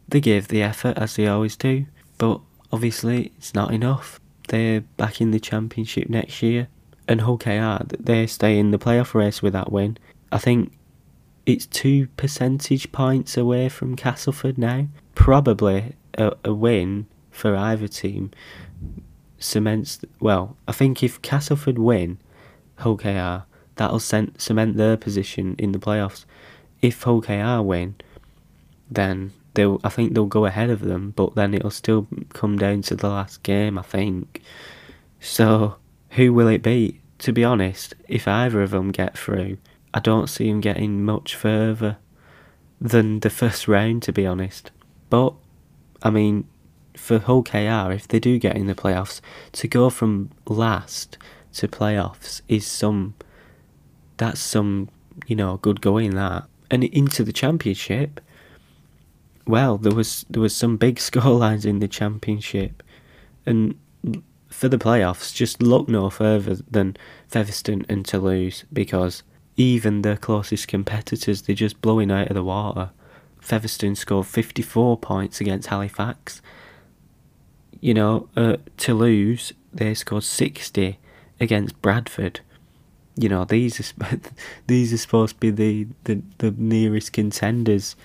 They 0.07 0.21
gave 0.21 0.47
the 0.47 0.61
effort 0.61 0.97
as 0.97 1.15
they 1.15 1.27
always 1.27 1.55
do, 1.55 1.85
but 2.17 2.39
obviously 2.71 3.31
it's 3.37 3.55
not 3.55 3.73
enough. 3.73 4.19
They're 4.47 4.81
back 4.81 5.19
in 5.21 5.31
the 5.31 5.39
championship 5.39 6.09
next 6.09 6.43
year, 6.43 6.67
and 7.07 7.21
Hull 7.21 7.39
KR 7.39 7.83
they 7.99 8.27
stay 8.27 8.59
in 8.59 8.69
the 8.69 8.77
playoff 8.77 9.15
race 9.15 9.41
with 9.41 9.53
that 9.53 9.71
win. 9.71 9.97
I 10.31 10.37
think 10.37 10.71
it's 11.47 11.65
two 11.65 12.07
percentage 12.17 12.91
points 12.91 13.37
away 13.37 13.69
from 13.69 13.95
Castleford 13.95 14.57
now. 14.57 14.87
Probably 15.15 15.95
a, 16.17 16.33
a 16.43 16.53
win 16.53 17.07
for 17.31 17.55
either 17.55 17.87
team 17.87 18.31
cements. 19.39 19.99
Well, 20.19 20.57
I 20.67 20.71
think 20.71 21.01
if 21.01 21.21
Castleford 21.21 21.79
win, 21.79 22.19
Hull 22.77 22.97
KR, 22.97 23.45
that'll 23.75 23.99
cement 23.99 24.77
their 24.77 24.97
position 24.97 25.55
in 25.57 25.71
the 25.71 25.79
playoffs. 25.79 26.25
If 26.81 27.03
Hull 27.03 27.21
KR 27.21 27.61
win, 27.61 27.95
then 28.89 29.31
they'll 29.53 29.79
I 29.83 29.89
think 29.89 30.13
they'll 30.13 30.25
go 30.25 30.45
ahead 30.45 30.69
of 30.69 30.81
them, 30.81 31.13
but 31.15 31.35
then 31.35 31.53
it'll 31.53 31.71
still 31.71 32.07
come 32.33 32.57
down 32.57 32.81
to 32.83 32.95
the 32.95 33.09
last 33.09 33.43
game, 33.43 33.77
I 33.77 33.81
think. 33.81 34.41
So 35.19 35.77
who 36.11 36.33
will 36.33 36.47
it 36.47 36.61
be? 36.61 37.01
To 37.19 37.31
be 37.31 37.43
honest, 37.43 37.95
if 38.07 38.27
either 38.27 38.61
of 38.61 38.71
them 38.71 38.91
get 38.91 39.17
through, 39.17 39.57
I 39.93 39.99
don't 39.99 40.29
see 40.29 40.49
them 40.49 40.59
getting 40.61 41.03
much 41.03 41.33
further 41.33 41.97
than 42.79 43.21
the 43.21 43.29
first 43.29 43.67
round, 43.67 44.03
to 44.03 44.11
be 44.11 44.25
honest. 44.25 44.71
But 45.09 45.33
I 46.03 46.09
mean, 46.09 46.47
for 46.95 47.19
Hull 47.19 47.41
KR, 47.43 47.91
if 47.91 48.07
they 48.07 48.19
do 48.19 48.37
get 48.37 48.57
in 48.57 48.67
the 48.67 48.75
playoffs, 48.75 49.21
to 49.53 49.67
go 49.67 49.89
from 49.89 50.31
last 50.45 51.17
to 51.55 51.67
playoffs 51.67 52.41
is 52.47 52.65
some 52.65 53.15
that's 54.17 54.39
some 54.39 54.89
you 55.27 55.35
know 55.35 55.57
good 55.57 55.81
going 55.81 56.15
that 56.15 56.45
and 56.69 56.83
into 56.83 57.23
the 57.23 57.33
championship 57.33 58.19
well, 59.47 59.77
there 59.77 59.93
was 59.93 60.25
there 60.29 60.41
was 60.41 60.55
some 60.55 60.77
big 60.77 60.95
scorelines 60.99 61.65
in 61.65 61.79
the 61.79 61.87
championship, 61.87 62.83
and 63.45 63.75
for 64.49 64.69
the 64.69 64.77
playoffs, 64.77 65.33
just 65.33 65.61
look 65.61 65.87
no 65.87 66.09
further 66.09 66.55
than 66.69 66.97
Featherstone 67.27 67.85
and 67.89 68.05
Toulouse 68.05 68.63
because 68.71 69.23
even 69.57 70.01
their 70.01 70.17
closest 70.17 70.67
competitors 70.67 71.43
they're 71.43 71.55
just 71.55 71.81
blowing 71.81 72.11
out 72.11 72.29
of 72.29 72.35
the 72.35 72.43
water. 72.43 72.91
Featherstone 73.39 73.95
scored 73.95 74.25
54 74.25 74.97
points 74.97 75.39
against 75.39 75.67
Halifax. 75.67 76.41
You 77.79 77.93
know, 77.93 78.29
uh, 78.35 78.57
Toulouse 78.77 79.53
they 79.73 79.93
scored 79.93 80.23
60 80.23 80.97
against 81.39 81.81
Bradford. 81.81 82.39
You 83.15 83.29
know, 83.29 83.45
these 83.45 83.79
are 83.79 84.19
these 84.67 84.93
are 84.93 84.97
supposed 84.97 85.35
to 85.35 85.39
be 85.39 85.49
the, 85.51 85.87
the, 86.03 86.21
the 86.39 86.51
nearest 86.57 87.13
contenders, 87.13 87.95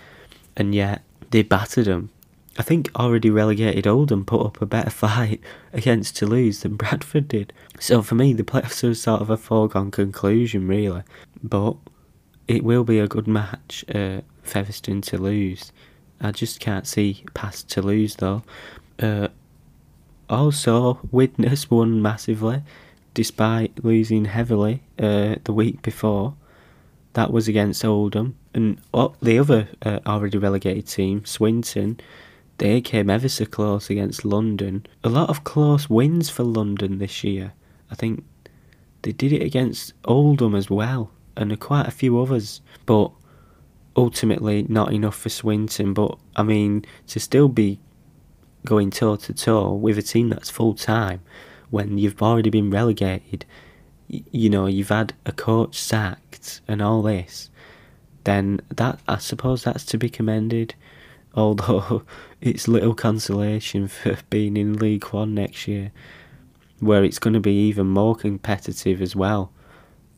and 0.57 0.75
yet 0.75 1.03
they 1.31 1.43
battered 1.43 1.87
them. 1.87 2.11
I 2.59 2.63
think 2.63 2.91
already 2.95 3.31
relegated 3.31 3.87
Oldham 3.87 4.25
put 4.25 4.45
up 4.45 4.61
a 4.61 4.67
better 4.67 4.91
fight 5.05 5.41
against 5.73 6.17
Toulouse 6.17 6.61
than 6.61 6.77
Bradford 6.77 7.29
did. 7.29 7.53
So 7.79 8.03
for 8.03 8.15
me, 8.15 8.33
the 8.33 8.43
playoffs 8.43 8.89
are 8.89 8.95
sort 8.95 9.23
of 9.23 9.31
a 9.31 9.37
foregone 9.37 9.91
conclusion, 9.91 10.69
really. 10.69 11.03
But 11.43 11.77
it 12.47 12.65
will 12.65 12.85
be 12.85 12.99
a 12.99 13.09
good 13.09 13.29
match, 13.29 13.85
uh, 13.95 14.21
Featherstone 14.43 15.01
Toulouse. 15.01 15.73
I 16.21 16.33
just 16.33 16.61
can't 16.61 16.87
see 16.87 17.25
past 17.33 17.71
Toulouse 17.71 18.17
though. 18.17 18.43
Uh, 18.99 19.29
also, 20.29 21.01
Widnes 21.11 21.71
won 21.71 22.03
massively, 22.03 22.63
despite 23.21 23.85
losing 23.85 24.25
heavily 24.25 24.83
uh, 24.99 25.35
the 25.45 25.53
week 25.53 25.83
before. 25.83 26.33
That 27.13 27.31
was 27.31 27.49
against 27.49 27.85
Oldham. 27.85 28.35
And 28.55 28.81
oh, 28.95 29.15
the 29.21 29.39
other 29.39 29.69
uh, 29.83 29.99
already 30.07 30.39
relegated 30.39 30.87
team, 30.87 31.27
Swinton, 31.27 32.01
they 32.57 32.81
came 32.81 33.11
ever 33.11 33.29
so 33.29 33.45
close 33.45 33.91
against 33.91 34.25
London. 34.25 34.87
A 35.05 35.11
lot 35.11 35.29
of 35.29 35.45
close 35.45 35.91
wins 35.91 36.31
for 36.31 36.45
London 36.45 36.97
this 36.97 37.23
year. 37.23 37.53
I 37.91 37.95
think 37.95 38.25
they 39.03 39.13
did 39.13 39.35
it 39.35 39.43
against 39.43 39.93
Oldham 40.07 40.55
as 40.55 40.71
well, 40.71 41.11
and 41.37 41.61
quite 41.61 41.89
a 41.89 41.91
few 41.91 42.19
others. 42.19 42.63
But 42.87 43.11
ultimately, 43.97 44.65
not 44.67 44.95
enough 44.95 45.17
for 45.17 45.29
Swinton. 45.29 45.93
But 45.93 46.17
I 46.37 46.43
mean, 46.43 46.87
to 47.09 47.21
still 47.21 47.51
be 47.51 47.81
going 48.65 48.89
toe 48.91 49.17
to 49.17 49.35
toe 49.35 49.75
with 49.75 49.99
a 49.99 50.03
team 50.03 50.31
that's 50.31 50.49
full 50.49 50.73
time 50.73 51.21
when 51.71 51.99
you've 51.99 52.23
already 52.23 52.51
been 52.51 52.71
relegated 52.71 53.45
you 54.11 54.51
know, 54.51 54.67
you've 54.67 54.89
had 54.89 55.15
a 55.25 55.33
coach 55.33 55.77
sacked 55.79 56.61
and 56.67 56.83
all 56.83 57.03
this, 57.03 57.49
then 58.25 58.61
that 58.75 58.99
I 59.07 59.19
suppose 59.19 59.63
that's 59.63 59.85
to 59.87 59.99
be 59.99 60.09
commended. 60.09 60.75
Although 61.35 62.03
it's 62.41 62.67
little 62.67 62.95
consolation 62.95 63.87
for 63.87 64.19
being 64.31 64.57
in 64.57 64.79
League 64.79 65.05
One 65.07 65.33
next 65.33 65.69
year, 65.69 65.93
where 66.81 67.05
it's 67.05 67.21
going 67.21 67.35
to 67.35 67.41
be 67.41 67.69
even 67.69 67.87
more 67.87 68.17
competitive 68.17 69.01
as 69.01 69.15
well. 69.15 69.53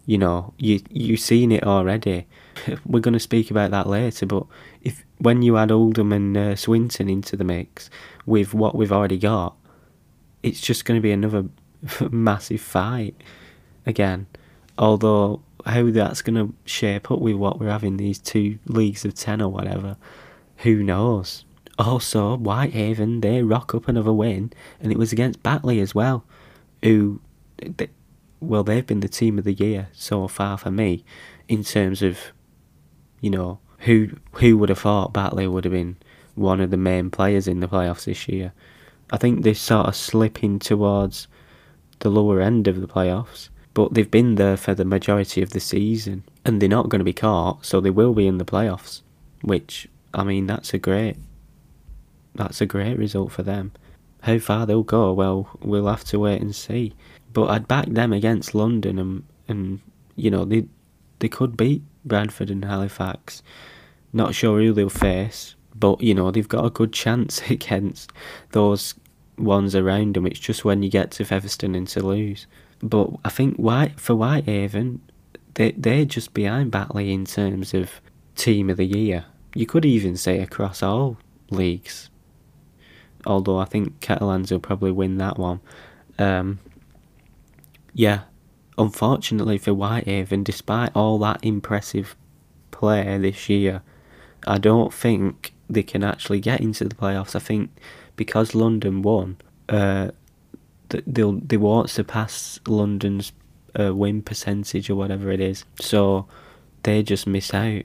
You 0.07 0.17
know, 0.17 0.55
you 0.57 0.81
you've 0.89 1.21
seen 1.21 1.53
it 1.53 1.65
already. 1.65 2.27
We're 2.87 3.01
going 3.01 3.13
to 3.13 3.21
speak 3.21 3.51
about 3.51 3.73
that 3.73 3.87
later, 3.87 4.25
but 4.25 4.47
if 4.81 5.05
when 5.19 5.43
you 5.43 5.59
add 5.59 5.71
Oldham 5.71 6.13
and 6.13 6.37
uh, 6.37 6.57
Swinton 6.57 7.11
into 7.11 7.37
the 7.37 7.45
mix 7.45 7.91
with 8.25 8.55
what 8.55 8.75
we've 8.75 8.91
already 8.91 9.19
got, 9.19 9.55
it's 10.43 10.61
just 10.61 10.85
going 10.85 10.99
to 10.99 11.03
be 11.03 11.13
another 11.13 11.47
massive 12.11 12.61
fight 12.61 13.15
again. 13.87 14.27
Although 14.79 15.43
how 15.67 15.91
that's 15.91 16.23
going 16.23 16.35
to 16.35 16.55
shape 16.65 17.11
up 17.11 17.21
with 17.21 17.37
what 17.37 17.61
we're 17.61 17.71
having 17.71 17.97
these 17.97 18.19
two 18.19 18.59
leagues 18.67 19.05
of 19.05 19.15
10 19.15 19.41
or 19.41 19.49
whatever, 19.49 19.97
who 20.59 20.83
knows? 20.83 21.45
Also, 21.79 22.37
Whitehaven, 22.37 23.21
they 23.21 23.43
rock 23.43 23.75
up 23.75 23.89
another 23.89 24.13
win, 24.13 24.53
and 24.81 24.93
it 24.93 24.99
was 24.99 25.13
against 25.13 25.43
Batley 25.43 25.81
as 25.81 25.95
well, 25.95 26.25
who, 26.83 27.21
they, 27.59 27.89
well, 28.41 28.63
they've 28.63 28.87
been 28.87 29.01
the 29.01 29.09
team 29.09 29.39
of 29.39 29.45
the 29.45 29.55
year 29.55 29.89
so 29.93 30.29
far 30.29 30.59
for 30.59 30.71
me, 30.71 31.05
in 31.49 31.65
terms 31.65 32.03
of, 32.03 32.19
you 33.21 33.31
know, 33.31 33.59
who 33.79 34.11
who 34.35 34.57
would 34.59 34.69
have 34.69 34.79
thought 34.79 35.13
Batley 35.13 35.47
would 35.47 35.65
have 35.65 35.73
been 35.73 35.97
one 36.35 36.61
of 36.61 36.71
the 36.71 36.77
main 36.77 37.11
players 37.11 37.49
in 37.49 37.61
the 37.61 37.69
playoffs 37.69 38.05
this 38.05 38.29
year. 38.29 38.53
I 39.13 39.19
think 39.19 39.43
they're 39.43 39.55
sort 39.55 39.87
of 39.87 39.95
slipping 39.95 40.59
towards 40.59 41.29
the 41.99 42.11
lower 42.11 42.41
end 42.41 42.67
of 42.67 42.81
the 42.81 42.89
playoffs, 42.89 43.51
but 43.75 43.93
they've 43.93 44.11
been 44.11 44.37
there 44.37 44.57
for 44.57 44.75
the 44.75 44.87
majority 44.87 45.43
of 45.43 45.51
the 45.51 45.61
season 45.61 46.25
and 46.45 46.61
they're 46.61 46.69
not 46.69 46.89
going 46.89 46.99
to 47.01 47.05
be 47.05 47.13
caught, 47.13 47.65
so 47.65 47.81
they 47.81 47.91
will 47.91 48.15
be 48.15 48.27
in 48.27 48.39
the 48.39 48.45
playoffs. 48.45 49.03
Which, 49.43 49.87
I 50.15 50.25
mean, 50.25 50.47
that's 50.47 50.73
a 50.73 50.79
great, 50.79 51.17
that's 52.35 52.61
a 52.61 52.67
great 52.67 52.99
result 52.99 53.33
for 53.33 53.43
them. 53.43 53.73
How 54.23 54.39
far 54.39 54.67
they'll 54.67 54.83
go, 54.83 55.13
well, 55.13 55.51
we'll 55.61 55.89
have 55.89 56.05
to 56.05 56.19
wait 56.19 56.41
and 56.41 56.55
see. 56.55 56.95
But 57.33 57.51
I'd 57.51 57.69
back 57.69 57.87
them 57.87 58.13
against 58.13 58.55
London, 58.55 58.99
and 58.99 59.25
and 59.49 59.81
you 60.17 60.31
know 60.31 60.45
they 60.45 60.67
they 61.19 61.29
could 61.29 61.57
beat 61.57 61.83
Bradford 62.05 62.51
and 62.51 62.65
Halifax. 62.65 63.43
Not 64.13 64.35
sure 64.35 64.61
who 64.61 64.73
they'll 64.73 64.89
face, 64.91 65.55
but 65.75 66.01
you 66.01 66.15
know 66.15 66.31
they've 66.31 66.49
got 66.49 66.65
a 66.65 66.71
good 66.71 66.93
chance 66.93 67.41
against 67.51 68.13
those 68.51 68.95
ones 69.39 69.75
around 69.75 70.15
them. 70.15 70.27
It's 70.27 70.39
just 70.39 70.65
when 70.65 70.83
you 70.83 70.91
get 70.91 71.11
to 71.13 71.25
Featherstone 71.25 71.75
and 71.75 71.89
Toulouse. 71.89 72.47
But 72.83 73.11
I 73.25 73.29
think 73.29 73.57
White 73.57 73.99
for 74.01 74.15
Whitehaven, 74.15 75.01
they 75.55 75.73
they're 75.73 76.05
just 76.05 76.35
behind 76.35 76.73
Batley 76.73 77.13
in 77.13 77.25
terms 77.25 77.75
of 77.75 78.01
team 78.35 78.71
of 78.71 78.77
the 78.77 78.85
year. 78.85 79.27
You 79.55 79.67
could 79.67 79.85
even 79.85 80.17
say 80.17 80.41
across 80.41 80.83
all 80.83 81.19
leagues. 81.51 82.11
Although 83.25 83.59
I 83.59 83.67
think 83.67 84.01
Catalans 84.01 84.51
will 84.51 84.59
probably 84.59 84.91
win 84.91 85.19
that 85.19 85.39
one. 85.39 85.61
Um, 86.19 86.59
yeah, 87.95 88.23
unfortunately 88.79 89.59
for 89.59 89.75
Whitehaven, 89.75 90.43
despite 90.43 90.91
all 90.95 91.19
that 91.21 91.45
impressive 91.45 92.17
play 92.71 93.17
this 93.19 93.49
year, 93.49 93.83
I 94.47 94.59
don't 94.59 94.93
think 94.93 95.53
they 95.69 95.83
can 95.83 96.03
actually 96.03 96.41
get 96.41 96.61
into 96.61 96.85
the 96.85 96.95
playoffs. 96.95 97.37
I 97.37 97.39
think 97.39 97.71
because 98.17 98.55
London 98.55 99.03
won, 99.03 99.37
uh, 99.69 100.11
they'll 101.07 101.33
they 101.33 101.57
won't 101.57 101.91
surpass 101.91 102.61
London's 102.67 103.33
uh, 103.79 103.95
win 103.95 104.23
percentage 104.23 104.91
or 104.91 104.95
whatever 104.95 105.31
it 105.31 105.41
is. 105.41 105.65
So 105.81 106.27
they 106.83 107.03
just 107.03 107.27
miss 107.27 107.55
out, 107.55 107.83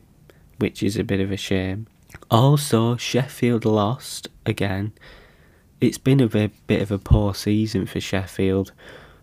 which 0.58 0.84
is 0.84 0.98
a 0.98 1.04
bit 1.04 1.20
of 1.20 1.32
a 1.32 1.38
shame. 1.38 1.88
Also, 2.30 2.98
Sheffield 2.98 3.66
lost 3.66 4.28
again. 4.46 4.94
It's 5.80 5.98
been 5.98 6.20
a 6.20 6.28
bit, 6.28 6.52
bit 6.66 6.82
of 6.82 6.92
a 6.92 6.98
poor 6.98 7.36
season 7.36 7.86
for 7.86 8.00
Sheffield. 8.00 8.72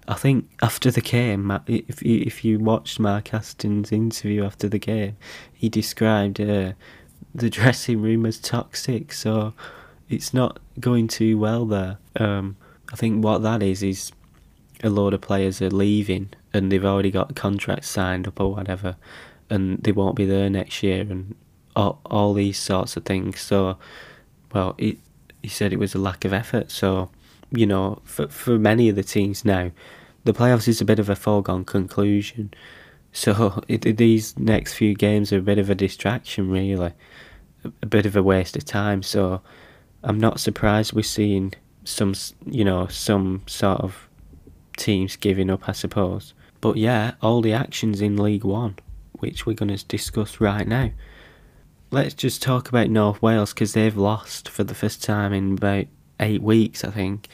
I 0.07 0.15
think 0.15 0.49
after 0.63 0.91
the 0.91 1.01
game, 1.01 1.51
if 1.67 2.03
you, 2.03 2.23
if 2.27 2.45
you 2.45 2.59
watched 2.59 3.01
Mark 3.01 3.33
Aston's 3.33 3.91
interview 3.91 4.45
after 4.45 4.69
the 4.69 4.79
game, 4.79 5.17
he 5.53 5.69
described 5.69 6.41
uh, 6.41 6.73
the 7.35 7.51
dressing 7.59 8.03
room 8.03 8.27
as 8.27 8.39
toxic. 8.39 9.13
So 9.13 9.55
it's 10.09 10.35
not 10.35 10.59
going 10.79 11.09
too 11.09 11.39
well 11.39 11.65
there. 11.65 11.99
Um, 12.17 12.57
I 12.93 12.97
think 12.97 13.25
what 13.25 13.43
that 13.43 13.63
is 13.63 13.83
is 13.83 14.13
a 14.83 14.91
load 14.91 15.15
of 15.15 15.21
players 15.21 15.63
are 15.63 15.71
leaving 15.71 16.31
and 16.53 16.71
they've 16.71 16.85
already 16.85 17.11
got 17.11 17.35
contracts 17.35 17.89
signed 17.89 18.29
up 18.29 18.41
or 18.41 18.53
whatever, 18.53 18.97
and 19.51 19.79
they 19.83 19.93
won't 19.93 20.17
be 20.17 20.25
there 20.25 20.49
next 20.49 20.83
year 20.83 21.01
and 21.01 21.35
all, 21.75 22.01
all 22.07 22.35
these 22.35 22.59
sorts 22.59 22.97
of 22.97 23.05
things. 23.05 23.41
So, 23.41 23.77
well, 24.53 24.75
it, 24.79 24.99
he 25.43 25.49
said 25.49 25.73
it 25.73 25.79
was 25.79 25.95
a 25.95 25.99
lack 25.99 26.25
of 26.25 26.33
effort. 26.33 26.71
So, 26.71 27.11
you 27.51 27.67
know, 27.67 28.01
for 28.05 28.29
for 28.29 28.59
many 28.59 28.89
of 28.89 28.97
the 28.97 29.03
teams 29.03 29.45
now, 29.45 29.73
the 30.25 30.33
playoffs 30.33 30.69
is 30.69 30.81
a 30.81 30.85
bit 30.85 30.99
of 30.99 31.09
a 31.09 31.17
foregone 31.17 31.65
conclusion. 31.65 32.53
So 33.13 33.63
it, 33.69 33.97
these 33.97 34.39
next 34.39 34.75
few 34.75 34.95
games 34.95 35.33
are 35.33 35.39
a 35.39 35.43
bit 35.43 35.59
of 35.59 35.71
a 35.71 35.75
distraction, 35.75 36.51
really, 36.51 36.93
a, 37.65 37.73
a 37.83 37.87
bit 37.87 38.07
of 38.07 38.17
a 38.17 38.23
waste 38.23 38.57
of 38.57 38.65
time. 38.65 39.03
So 39.03 39.41
I'm 40.05 40.21
not 40.21 40.39
surprised 40.39 40.93
we're 40.93 41.03
seeing 41.03 41.55
some, 41.85 42.15
you 42.45 42.65
know, 42.65 42.87
some 42.89 43.43
sort 43.47 43.81
of 43.81 44.09
teams 44.77 45.17
giving 45.17 45.51
up, 45.51 45.69
I 45.69 45.73
suppose. 45.73 46.35
But 46.61 46.77
yeah, 46.77 47.13
all 47.23 47.41
the 47.41 47.55
actions 47.55 48.01
in 48.01 48.17
League 48.17 48.45
One, 48.45 48.77
which 49.13 49.47
we're 49.47 49.55
going 49.55 49.75
to 49.75 49.85
discuss 49.87 50.41
right 50.41 50.67
now. 50.67 50.91
Let's 51.91 52.15
just 52.15 52.43
talk 52.43 52.69
about 52.69 52.91
North 52.91 53.23
Wales 53.23 53.55
because 53.55 53.73
they've 53.73 53.97
lost 53.97 54.49
for 54.49 54.65
the 54.65 54.75
first 54.75 55.03
time 55.03 55.33
in 55.33 55.55
about 55.55 55.87
eight 56.21 56.43
weeks, 56.43 56.85
I 56.85 56.91
think. 56.91 57.29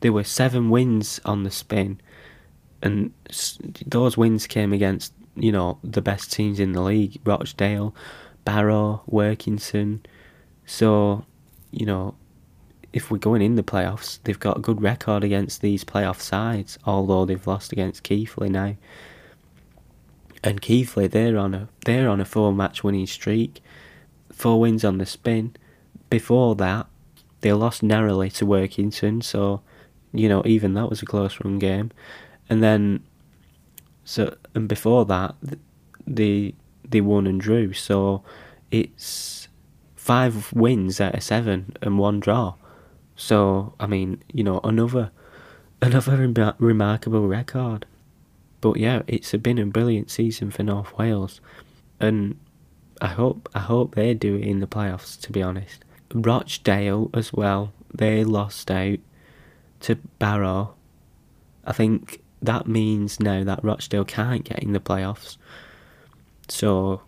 There 0.00 0.12
were 0.12 0.24
seven 0.24 0.70
wins 0.70 1.20
on 1.24 1.42
the 1.42 1.50
spin, 1.50 2.00
and 2.82 3.12
those 3.86 4.16
wins 4.16 4.46
came 4.46 4.72
against, 4.72 5.12
you 5.36 5.52
know, 5.52 5.78
the 5.84 6.00
best 6.00 6.32
teams 6.32 6.60
in 6.60 6.72
the 6.72 6.80
league 6.80 7.20
Rochdale, 7.24 7.94
Barrow, 8.44 9.02
Workington. 9.06 10.00
So, 10.64 11.26
you 11.70 11.86
know, 11.86 12.14
if 12.92 13.10
we're 13.10 13.18
going 13.18 13.42
in 13.42 13.54
the 13.54 13.62
playoffs, 13.62 14.18
they've 14.24 14.38
got 14.38 14.58
a 14.58 14.60
good 14.60 14.82
record 14.82 15.22
against 15.22 15.60
these 15.60 15.84
playoff 15.84 16.20
sides, 16.20 16.78
although 16.84 17.24
they've 17.24 17.46
lost 17.46 17.72
against 17.72 18.02
Keighley 18.02 18.48
now. 18.48 18.76
And 20.42 20.60
Keighley, 20.60 21.06
they're 21.06 21.38
on 21.38 21.54
a 21.54 21.68
they're 21.84 22.08
on 22.08 22.20
a 22.20 22.24
four 22.24 22.52
match 22.52 22.82
winning 22.82 23.06
streak, 23.06 23.62
four 24.32 24.58
wins 24.58 24.84
on 24.84 24.98
the 24.98 25.06
spin. 25.06 25.54
Before 26.08 26.54
that, 26.56 26.86
they 27.42 27.52
lost 27.52 27.82
narrowly 27.82 28.30
to 28.30 28.46
Workington, 28.46 29.22
so 29.22 29.60
you 30.12 30.28
know 30.28 30.42
even 30.44 30.74
that 30.74 30.88
was 30.88 31.02
a 31.02 31.06
close 31.06 31.38
run 31.44 31.58
game. 31.58 31.92
And 32.48 32.62
then, 32.62 33.04
so 34.04 34.36
and 34.54 34.66
before 34.66 35.04
that, 35.04 35.34
they 36.06 36.54
they 36.88 37.00
won 37.00 37.26
and 37.26 37.40
drew. 37.40 37.72
So 37.74 38.22
it's 38.70 39.39
five 40.10 40.52
wins 40.52 41.00
out 41.00 41.14
of 41.14 41.22
seven 41.22 41.76
and 41.82 41.96
one 41.96 42.18
draw. 42.18 42.52
So 43.14 43.74
I 43.78 43.86
mean, 43.86 44.20
you 44.32 44.42
know, 44.42 44.58
another 44.64 45.12
another 45.82 46.16
rem- 46.16 46.54
remarkable 46.58 47.28
record. 47.28 47.86
But 48.60 48.78
yeah, 48.78 49.02
it's 49.06 49.30
been 49.36 49.60
a 49.60 49.66
brilliant 49.66 50.10
season 50.10 50.50
for 50.50 50.64
North 50.64 50.98
Wales, 50.98 51.40
and 52.00 52.36
I 53.00 53.06
hope 53.06 53.48
I 53.54 53.60
hope 53.60 53.94
they 53.94 54.12
do 54.14 54.34
it 54.34 54.42
in 54.42 54.58
the 54.58 54.66
playoffs. 54.66 55.16
To 55.20 55.30
be 55.30 55.44
honest, 55.44 55.84
Rochdale 56.12 57.08
as 57.14 57.32
well. 57.32 57.72
They 57.94 58.24
lost 58.24 58.68
out 58.68 58.98
to 59.82 59.94
Barrow. 60.18 60.74
I 61.64 61.72
think 61.72 62.20
that 62.42 62.66
means 62.66 63.20
now 63.20 63.44
that 63.44 63.62
Rochdale 63.62 64.04
can't 64.04 64.42
get 64.42 64.58
in 64.58 64.72
the 64.72 64.80
playoffs. 64.80 65.36
So 66.48 67.02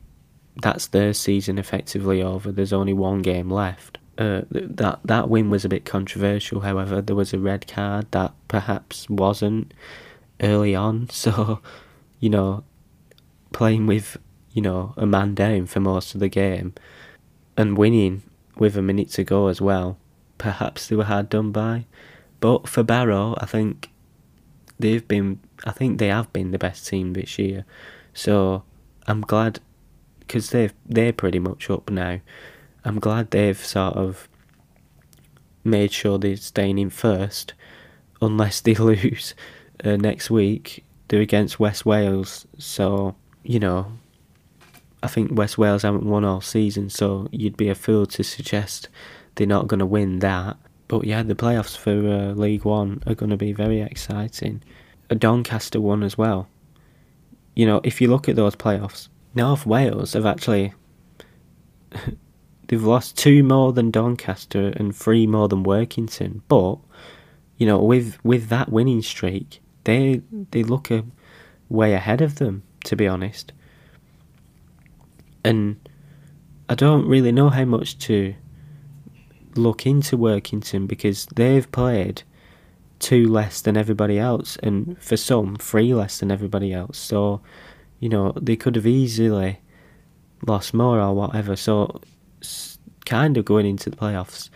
that's 0.60 0.86
their 0.88 1.12
season 1.12 1.58
effectively 1.58 2.22
over. 2.22 2.52
There's 2.52 2.72
only 2.72 2.92
one 2.92 3.22
game 3.22 3.50
left. 3.50 3.98
Uh, 4.18 4.42
that 4.50 5.00
that 5.04 5.28
win 5.30 5.48
was 5.48 5.64
a 5.64 5.68
bit 5.68 5.84
controversial. 5.84 6.60
However, 6.60 7.00
there 7.00 7.16
was 7.16 7.32
a 7.32 7.38
red 7.38 7.66
card 7.66 8.06
that 8.10 8.32
perhaps 8.48 9.08
wasn't 9.08 9.72
early 10.40 10.74
on. 10.74 11.08
So, 11.12 11.60
you 12.20 12.28
know, 12.28 12.64
playing 13.52 13.86
with 13.86 14.18
you 14.52 14.62
know 14.62 14.92
a 14.96 15.06
man 15.06 15.34
down 15.34 15.66
for 15.66 15.80
most 15.80 16.14
of 16.14 16.20
the 16.20 16.28
game 16.28 16.74
and 17.56 17.78
winning 17.78 18.22
with 18.56 18.76
a 18.76 18.82
minute 18.82 19.10
to 19.10 19.24
go 19.24 19.48
as 19.48 19.60
well, 19.60 19.98
perhaps 20.38 20.86
they 20.86 20.96
were 20.96 21.04
hard 21.04 21.28
done 21.28 21.52
by. 21.52 21.86
But 22.40 22.68
for 22.68 22.82
Barrow, 22.82 23.34
I 23.38 23.46
think 23.46 23.90
they've 24.78 25.06
been. 25.06 25.40
I 25.64 25.70
think 25.70 25.98
they 25.98 26.08
have 26.08 26.32
been 26.32 26.50
the 26.50 26.58
best 26.58 26.86
team 26.86 27.14
this 27.14 27.38
year. 27.38 27.64
So 28.12 28.64
I'm 29.06 29.22
glad 29.22 29.60
because 30.32 30.48
they've 30.48 30.72
they're 30.86 31.12
pretty 31.12 31.38
much 31.38 31.68
up 31.68 31.90
now. 31.90 32.18
I'm 32.86 32.98
glad 32.98 33.30
they've 33.30 33.62
sort 33.62 33.96
of 33.96 34.30
made 35.62 35.92
sure 35.92 36.18
they're 36.18 36.36
staying 36.36 36.78
in 36.78 36.88
first, 36.88 37.52
unless 38.22 38.62
they 38.62 38.74
lose 38.90 39.34
uh, 39.84 39.96
next 39.96 40.30
week. 40.30 40.86
They're 41.08 41.20
against 41.20 41.60
West 41.60 41.84
Wales, 41.84 42.46
so 42.56 43.14
you 43.42 43.60
know. 43.60 43.92
I 45.04 45.08
think 45.08 45.36
West 45.36 45.58
Wales 45.58 45.82
haven't 45.82 46.06
won 46.06 46.24
all 46.24 46.40
season, 46.40 46.88
so 46.88 47.28
you'd 47.32 47.56
be 47.56 47.68
a 47.68 47.74
fool 47.74 48.06
to 48.06 48.22
suggest 48.22 48.88
they're 49.34 49.48
not 49.48 49.66
going 49.66 49.80
to 49.80 49.86
win 49.86 50.20
that. 50.20 50.56
But 50.86 51.04
yeah, 51.04 51.24
the 51.24 51.34
playoffs 51.34 51.76
for 51.76 51.90
uh, 51.90 52.32
League 52.34 52.64
One 52.64 53.02
are 53.06 53.16
going 53.16 53.30
to 53.30 53.36
be 53.36 53.52
very 53.52 53.80
exciting. 53.80 54.62
A 55.10 55.16
Doncaster 55.16 55.80
one 55.80 56.04
as 56.04 56.16
well. 56.16 56.48
You 57.56 57.66
know, 57.66 57.80
if 57.82 58.00
you 58.00 58.08
look 58.08 58.28
at 58.28 58.36
those 58.36 58.54
playoffs, 58.54 59.08
North 59.34 59.66
Wales 59.66 60.12
have 60.12 60.26
actually 60.26 60.74
they've 62.68 62.82
lost 62.82 63.16
two 63.16 63.42
more 63.42 63.72
than 63.72 63.90
Doncaster 63.90 64.68
and 64.76 64.94
three 64.94 65.26
more 65.26 65.48
than 65.48 65.64
Workington. 65.64 66.42
But 66.48 66.78
you 67.56 67.66
know, 67.66 67.78
with 67.78 68.18
with 68.24 68.48
that 68.48 68.70
winning 68.70 69.02
streak, 69.02 69.60
they 69.84 70.22
they 70.50 70.62
look 70.62 70.90
a 70.90 71.04
way 71.68 71.94
ahead 71.94 72.20
of 72.20 72.36
them. 72.36 72.62
To 72.86 72.96
be 72.96 73.06
honest, 73.06 73.52
and 75.44 75.76
I 76.68 76.74
don't 76.74 77.06
really 77.06 77.30
know 77.30 77.48
how 77.48 77.64
much 77.64 77.98
to 78.00 78.34
look 79.54 79.86
into 79.86 80.16
Workington 80.16 80.88
because 80.88 81.26
they've 81.34 81.70
played 81.70 82.22
two 82.98 83.28
less 83.28 83.60
than 83.60 83.76
everybody 83.76 84.18
else, 84.18 84.56
and 84.62 84.96
for 85.02 85.16
some, 85.16 85.56
three 85.56 85.92
less 85.92 86.18
than 86.20 86.30
everybody 86.30 86.72
else. 86.72 86.98
So, 86.98 87.40
you 88.02 88.08
know, 88.08 88.32
they 88.32 88.56
could 88.56 88.74
have 88.74 88.86
easily 88.86 89.60
lost 90.44 90.74
more 90.74 91.00
or 91.00 91.14
whatever. 91.14 91.54
So, 91.54 92.00
kind 93.06 93.36
of 93.36 93.44
going 93.44 93.64
into 93.64 93.90
the 93.90 93.96
playoffs 93.96 94.50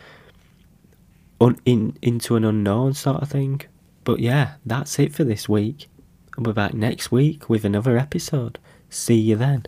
un- 1.40 1.60
in 1.64 1.96
into 2.02 2.34
an 2.34 2.44
unknown 2.44 2.94
sort 2.94 3.22
of 3.22 3.28
thing. 3.30 3.62
But 4.02 4.18
yeah, 4.18 4.54
that's 4.66 4.98
it 4.98 5.14
for 5.14 5.22
this 5.22 5.48
week. 5.48 5.88
I'll 6.36 6.42
be 6.42 6.52
back 6.52 6.74
next 6.74 7.12
week 7.12 7.48
with 7.48 7.64
another 7.64 7.96
episode. 7.96 8.58
See 8.90 9.14
you 9.14 9.36
then. 9.36 9.66